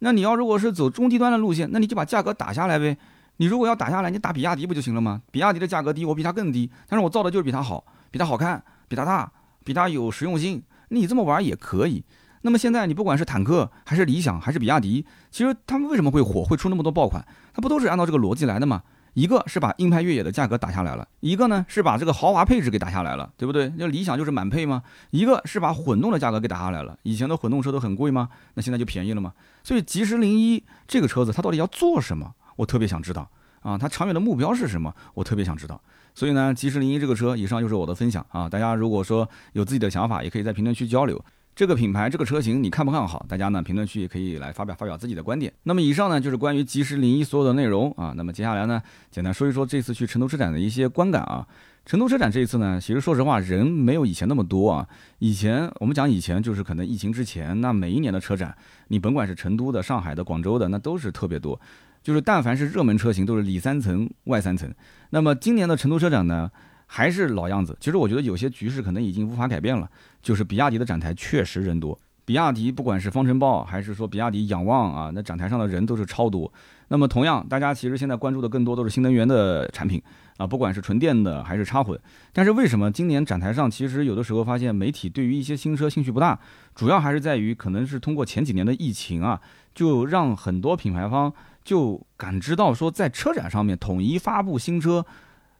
[0.00, 2.96] 那你要如果是走中低端的路线，那你就把价格打下来呗。
[3.38, 5.20] 你如果要打下来，你打比亚迪不就行了吗？
[5.30, 9.30] 比亚迪的价格低，我比它更低，但是我造的就是比它好，比它好看，比它大，
[9.64, 10.62] 比它有实用性。
[10.88, 12.02] 你这么玩也可以。
[12.42, 17.26] 那么现在你不管是坦克还是理想还是比亚迪，其实他们为什么会火，会出那么多爆款？
[17.52, 18.82] 它不都是按照这个逻辑来的吗？
[19.14, 23.72] 一个是把硬派越野的价格打下来了，一个呢是把这个豪华配置给打下来了，对不对？
[23.76, 24.82] 那理想就是满配吗？
[25.10, 26.96] 一个是把混动的价格给打下来了。
[27.02, 28.28] 以前的混动车都很贵吗？
[28.54, 29.32] 那现在就便宜了吗？
[29.64, 32.32] 所以吉时零一这个车子它到底要做什么？
[32.56, 33.28] 我特别想知道
[33.62, 34.94] 啊，它长远的目标是什么？
[35.14, 35.80] 我特别想知道。
[36.14, 38.48] 所以呢，吉时零一这个车，以上就是我的分享啊。
[38.48, 41.20] 大家如果说有自己的想法，也可以在评论区交流。
[41.58, 43.26] 这个品牌这个车型你看不看好？
[43.28, 45.52] 大家呢评论区也可以来发表发表自己的观点。
[45.64, 48.14] 那么以上呢就是关于吉时零一所有的内容啊。
[48.16, 48.80] 那么接下来呢，
[49.10, 51.44] 简单说一说这次去成都车展的一些观感啊。
[51.84, 54.86] 成都车展这一次呢，其实说实话人没有以前那么多啊。
[55.18, 58.56] 以前我们讲以前就是可能疫情之前，那每一年的车展，
[58.86, 61.60] 你甭管是成都的、上海的、广州的，那都是特别多。
[62.04, 64.72] 就是但凡是热门车型，都是里三层外三层。
[65.10, 66.48] 那么今年的成都车展呢？
[66.90, 69.88] 还是老样子，其实我觉得有些局势可能已经无法改变了。
[70.22, 76.50] 就是比亚迪的展台确实人多，比亚迪不管是方程豹还是说比亚迪仰望啊，那展台上的人都是超多。
[76.88, 80.02] 那么同样，大家其实现在关注的更多都是新能源的产品
[80.38, 81.98] 啊，不管是纯电的还是插混。
[82.32, 86.38] 但是为什么今年展台上其实有的时候发现媒体对于一些新车兴趣不大？
[86.74, 89.38] 主要还是在于可能是通过前几年的疫情啊，
[89.74, 91.32] 就让很多品牌方
[91.62, 95.04] 就感知到说在车展上面统一发布新车。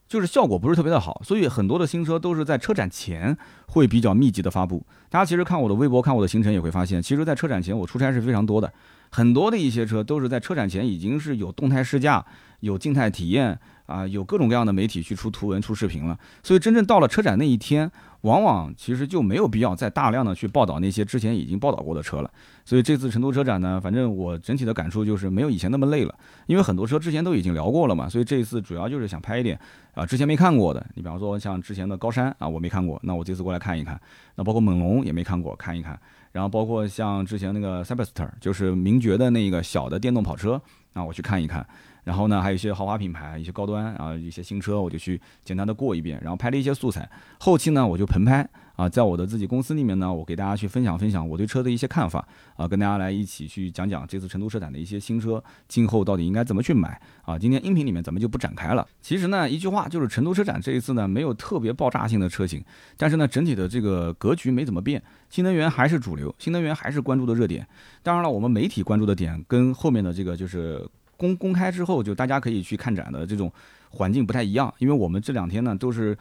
[0.08, 3.36] 就是效果不是特别的好，所以很多的新车都是在车展前
[3.66, 4.84] 会比较密集的发布。
[5.10, 8.72] 大家其实看我的微博、看我的行程也会发现，其实，在车展前我出差是非常多的，
[9.10, 12.24] 很多的一些车都是在车展前已经是有动态试驾、
[12.60, 16.18] 有静态体验啊，有各种各样的媒体去出图文、出视频了。
[16.42, 17.90] 所以真正到了车展那一天。
[18.22, 22.30] 往往其实就没有必要再大量的去报道那些之前已经报道过的车了，
[22.64, 26.14] 所以这次成都车展呢，反正我整体的感触就是没有以前那么累了，
[26.46, 29.58] 因为很多车之前都已经聊过了嘛，所以这一次主要就是想拍一点
[29.94, 34.00] 啊之前没看过的，你比方说像之前的高山啊我没看过，那我这次过来看一看，
[34.34, 35.98] 那包括猛龙也没看过，看一看，
[36.32, 40.60] 然后包括像之前那个 c y b e s t e r 就是名爵的那个小的电动跑车
[40.92, 41.64] 啊我去看一看。
[42.08, 47.06] 然后呢，还有一些豪华品牌，一些高端啊，一些新车，我就去简单的过一遍，然后拍了一些素材。
[47.38, 57.38] 后期呢，我就棚拍啊，在我的自己公司里面呢，我给大家去分享分享我对车的一些看法啊，跟大家来一起去讲讲这次成都车展的一些新车，今后到底应该怎么去买啊。
[57.38, 58.88] 今天音频里面咱们就不展开了。
[59.02, 62.64] 其实呢，一句话就是成都车展这一次呢，没有特别爆炸性的车型，
[62.96, 67.68] 但是呢，整体的这个格局没怎么变，新能源还是主流，新能源还是关注的热点。
[68.02, 70.88] 当然了，我们媒体关注的点跟后面的这个就是。
[71.18, 73.52] 公公开之后，就大家可以去看展的这种
[73.90, 76.16] 环境不太一样，因为我们这两天呢都是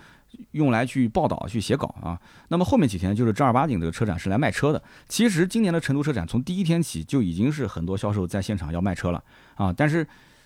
[0.51, 2.19] 用来去报道、去写稿啊。
[2.49, 4.81] 那么后面几天就是正儿八经的车展是来卖车的。
[5.07, 9.23] 其实今年的成都车展从第一天起就已经是很多销售在现场要卖车了
[9.55, 9.71] 啊。
[9.71, 10.05] 但是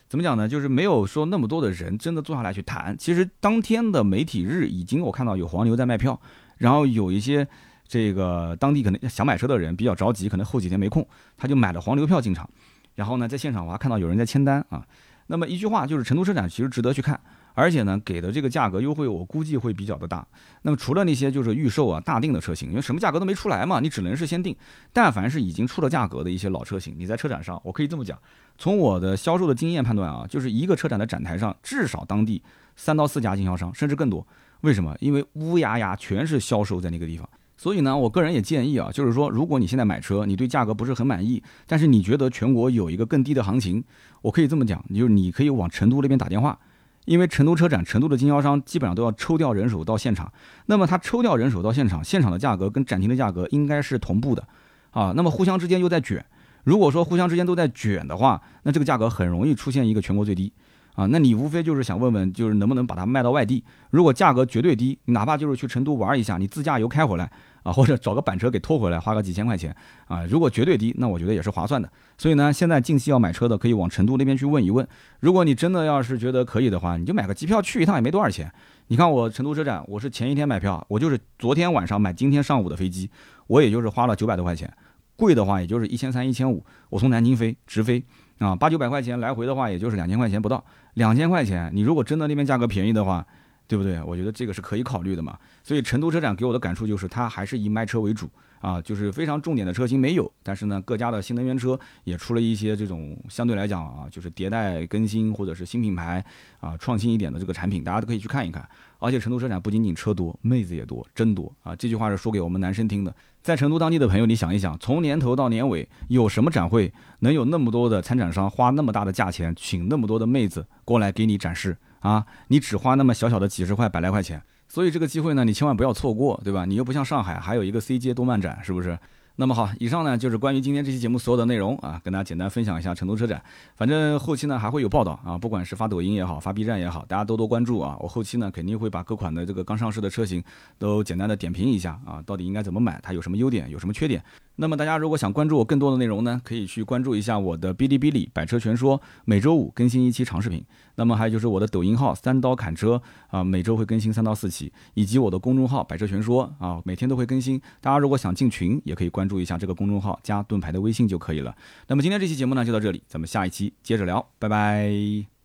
[0.09, 0.47] 怎么讲呢？
[0.47, 2.93] 就是没有说那么多的人真的坐下来去谈。
[2.97, 6.19] 其实当天的媒体日已经我看到有黄牛在卖票，
[6.57, 7.47] 然后有一些
[7.87, 12.49] 这个当地可能想买车的人比较着急，可能后几天没空，他就买了黄牛票进场。
[12.95, 14.85] 然后呢，在现场我还看到有人在签单啊。
[15.27, 17.17] 那么一句话就是，成都车展其实值得去看，
[17.53, 20.27] 而且呢，给的这个价格优惠，我估计会比较的大。
[20.63, 24.53] 那么除了那些就是预售啊、大定的车型，因为什么价格都没出来嘛，你只能是先定。
[24.91, 28.19] 但凡是已经出了价格的一些老车型，你在车展上，我可以这么讲，
[28.57, 32.43] 从我的销售的经验判断啊，就是一个车展的展台上，至少当地
[32.75, 34.25] 三到四家经销商，甚至更多。
[34.61, 34.93] 为什么？
[34.99, 37.29] 因为乌压压全是销售在那个地方。
[37.61, 43.83] 所以呢，我个人也建议啊，就是说，如果你现在买车，你对价格不是很满意，但是你觉得全国有一个更低的行情，
[44.23, 46.57] 我可以这么讲，就是你可以往成都那边打电话，
[47.05, 50.33] 因为成都车展，成都的经销商基本上都要抽调人手到现场，
[50.65, 54.43] 那么他抽调人手到现场，现场的价格跟展厅的价格应该是同步的，
[54.89, 56.25] 啊，那么互相之间又在卷，
[56.63, 60.51] 如果说互相之间都在卷的话，那这个价格很容易出现一个全国最低。
[60.93, 63.63] 啊，那你无非就是想问问，就是能不能把它卖到外地？
[63.91, 67.31] 如果价格绝对低，哪怕就是去成都玩一下，你自驾游开回来
[67.63, 69.75] 啊，或者找个板车给拖回来，花个几千块钱
[70.07, 71.89] 啊，如果绝对低，那我觉得也是划算的。
[72.17, 74.87] 所以呢，现在近期要买车的，可以往成都那边去问一问。
[75.19, 78.51] 如果你真的要是觉得可以的话，你就买个机票去一趟，也没多少钱。
[78.87, 83.09] 你看我成都车展，我是前一天买票，我就是昨天晚上买今天上午的飞机，
[83.47, 84.71] 我也就是花了九百多块钱，
[85.15, 88.03] 贵的话也就是一千三、一千五，我从南京飞直飞。
[88.39, 90.63] 啊，八九百块钱来回的话，也就是两千块钱不到。
[90.95, 93.23] 两千块钱，你如果真的那边价格便宜的话，
[93.71, 94.03] 对不对？
[94.03, 95.39] 我觉得这个是可以考虑的嘛。
[95.63, 106.21] 所以成都车展给我的感触就是，它还是以卖车为主啊，就是非常重点的车型没有，但是呢，各家的新能源车也出了一些这种相对来讲啊，就是迭代更新或者是新品牌
[106.59, 108.67] 啊，创新一点的这个产品，大家都可以去看一看。
[108.99, 111.73] 而且成都车展不仅仅车多，妹子也多，真多啊！
[111.75, 113.15] 这句话是说给我们男生听的。
[113.41, 122.25] 在成都当地的朋友，你想一想，从年头到年尾，有什么展会能有那么多的参展商花那么大的价钱，请那么多的妹子过来给你展示啊？
[122.49, 126.65] 你只花那么小小的几十块、百来块钱，所以这个机会呢，你千万不要错过，对吧？
[126.65, 128.99] 你又不像上海，还有一个 C 街动漫展，是不是？
[129.37, 133.41] 那么好，以上呢就是关于今天这期节目所有的内容啊，跟大家简单分享一下成都车展。
[133.75, 137.97] 反正后期呢还会有报道啊，不管是发抖音也好，发 B 站也好，大家多多关注啊。
[137.99, 140.43] 我后期呢肯定会把各款的这个刚上市的车型
[140.77, 144.21] 都简单的点评一下啊，到底应该怎么买，它有什么优点，有什么缺点。
[144.57, 150.63] 那么大家如果想关注我更多的内容呢，可以去关注一下我的哔哩哔哩百车全说，每周五更新一期长视频。
[150.95, 157.59] 那么还有就是我的抖音号三刀砍车啊，每周会更新三到四期，以及我的公众号百车全说啊，每天都会更新。
[157.79, 161.55] 大家如果想进群，也可以关关注一下这个公众号，加盾牌的微信就可以了。
[161.87, 165.40] 那么今天这期节目呢就到这里，咱们下一期接着聊，拜拜。